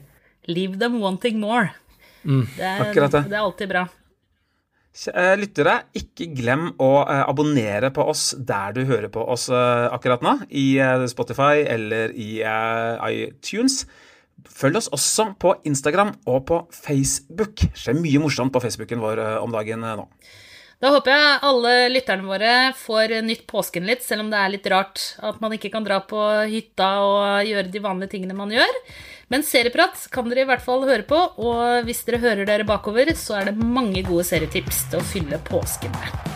Leave 0.50 0.83
them 0.83 0.98
wanting 1.05 1.38
more. 1.38 1.70
Mm. 2.24 2.42
Det, 2.57 2.74
er, 2.74 2.90
det. 3.07 3.22
Det 3.31 3.38
er 3.38 3.44
alltid 3.44 3.70
bra. 3.70 3.87
Eh, 4.90 5.37
lyttere, 5.38 5.76
ikke 5.94 6.26
glem 6.35 6.72
å 6.83 6.90
eh, 7.05 7.22
abonnere 7.31 7.92
på 7.94 8.03
oss 8.11 8.33
der 8.35 8.74
du 8.74 8.83
hører 8.88 9.07
på 9.12 9.22
oss 9.22 9.46
eh, 9.46 9.87
akkurat 9.87 10.24
nå, 10.26 10.33
i 10.50 10.74
Spotify 11.12 11.62
eller 11.62 12.11
i 12.11 12.42
iTunes. 12.42 13.85
Følg 14.50 14.81
oss 14.81 14.90
også 14.90 15.29
på 15.38 15.55
Instagram 15.68 16.11
og 16.26 16.42
på 16.48 16.59
Facebook. 16.74 17.62
Det 17.62 17.79
skjer 17.79 18.00
mye 18.00 18.22
morsomt 18.24 18.53
på 18.53 18.62
Facebooken 18.64 19.03
vår 19.05 19.22
om 19.38 19.55
dagen 19.55 19.85
nå. 19.85 20.09
Da 20.81 20.90
håper 20.94 21.12
jeg 21.12 21.40
alle 21.44 21.72
lytterne 21.92 22.24
våre 22.24 22.53
får 22.74 23.18
nytt 23.22 23.44
påsken 23.46 23.85
litt, 23.87 24.03
selv 24.03 24.24
om 24.24 24.31
det 24.33 24.40
er 24.40 24.53
litt 24.55 24.68
rart 24.72 25.03
at 25.20 25.37
man 25.44 25.53
ikke 25.53 25.70
kan 25.70 25.85
dra 25.85 26.00
på 26.09 26.18
hytta 26.48 26.88
og 27.05 27.46
gjøre 27.46 27.68
de 27.70 27.83
vanlige 27.85 28.16
tingene 28.16 28.37
man 28.38 28.55
gjør. 28.55 28.79
Men 29.30 29.44
serieprat 29.46 30.08
kan 30.10 30.26
dere 30.26 30.42
i 30.42 30.48
hvert 30.48 30.64
fall 30.64 30.82
høre 30.88 31.04
på, 31.06 31.18
og 31.38 31.86
hvis 31.86 32.02
dere 32.06 32.18
hører 32.18 32.48
dere 32.48 32.66
bakover, 32.66 33.12
så 33.14 33.38
er 33.38 33.50
det 33.50 33.62
mange 33.62 34.02
gode 34.02 34.24
serietips 34.26 34.88
til 34.90 34.98
å 34.98 35.06
fylle 35.06 35.38
påsken 35.46 35.94
med. 35.94 36.30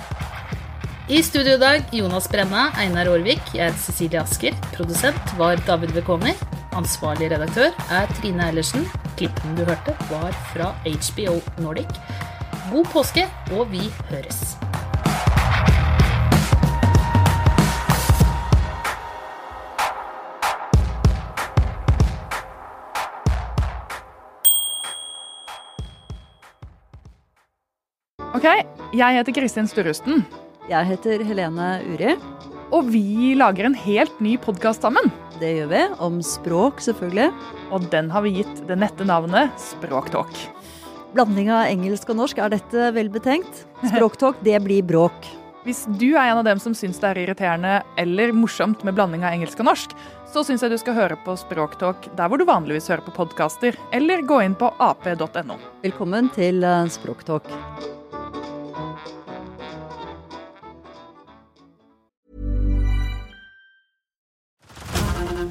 I 1.10 1.18
studio 1.26 1.58
i 1.58 1.60
dag 1.60 1.90
Jonas 1.92 2.30
Brenna, 2.32 2.68
Einar 2.80 3.10
Aarvik, 3.10 3.42
jeg 3.52 3.66
er 3.66 3.74
Cecilie 3.82 4.22
Asker. 4.22 4.54
Produsent 4.72 5.34
var 5.40 5.58
David 5.66 5.92
Vekoni. 5.98 6.32
Ansvarlig 6.78 7.28
redaktør 7.34 7.74
er 7.92 8.14
Trine 8.20 8.46
Eilertsen. 8.46 8.86
Klippen 9.18 9.58
du 9.58 9.66
hørte, 9.66 9.92
var 10.08 10.30
fra 10.54 10.70
HBO 10.86 11.40
Nordic. 11.60 11.98
God 12.70 12.88
påske, 12.94 13.26
og 13.52 13.68
vi 13.74 13.90
høres. 14.08 14.54
Ok, 28.44 28.66
jeg 28.92 29.16
heter 29.16 29.32
Kristin 29.32 29.64
Sturrusten. 29.64 30.18
Jeg 30.68 30.84
heter 30.84 31.22
Helene 31.24 31.78
Uri. 31.88 32.10
Og 32.76 32.90
vi 32.92 33.30
lager 33.40 33.64
en 33.64 33.76
helt 33.86 34.18
ny 34.20 34.34
podkast 34.36 34.84
sammen. 34.84 35.08
Det 35.40 35.48
gjør 35.48 35.70
vi. 35.70 35.80
Om 36.04 36.18
språk, 36.20 36.82
selvfølgelig. 36.84 37.30
Og 37.72 37.86
den 37.94 38.10
har 38.12 38.20
vi 38.26 38.34
gitt 38.42 38.60
det 38.68 38.76
nette 38.82 39.06
navnet 39.08 39.48
Språktalk. 39.56 40.36
Blanding 41.16 41.48
av 41.56 41.70
engelsk 41.70 42.12
og 42.12 42.20
norsk, 42.20 42.42
er 42.44 42.52
dette 42.58 42.90
vel 42.92 43.08
betenkt? 43.14 43.64
Språktalk, 43.94 44.44
det 44.44 44.60
blir 44.66 44.84
bråk. 44.84 45.32
Hvis 45.64 45.86
du 45.96 46.10
er 46.10 46.26
en 46.26 46.42
av 46.42 46.44
dem 46.44 46.60
som 46.60 46.76
syns 46.76 47.00
det 47.00 47.14
er 47.14 47.22
irriterende 47.24 47.78
eller 47.96 48.36
morsomt 48.36 48.84
med 48.84 49.00
blanding 49.00 49.24
av 49.24 49.38
engelsk 49.38 49.64
og 49.64 49.70
norsk, 49.70 49.96
så 50.36 50.44
syns 50.44 50.60
jeg 50.60 50.74
du 50.74 50.82
skal 50.84 51.00
høre 51.00 51.16
på 51.24 51.40
Språktalk 51.46 52.12
der 52.12 52.28
hvor 52.28 52.36
du 52.36 52.44
vanligvis 52.44 52.92
hører 52.92 53.08
på 53.08 53.16
podkaster, 53.22 53.80
eller 53.96 54.28
gå 54.28 54.44
inn 54.44 54.60
på 54.60 54.68
ap.no. 54.76 55.60
Velkommen 55.88 56.28
til 56.36 56.60
eh, 56.60 56.92
Språktalk. 56.92 57.48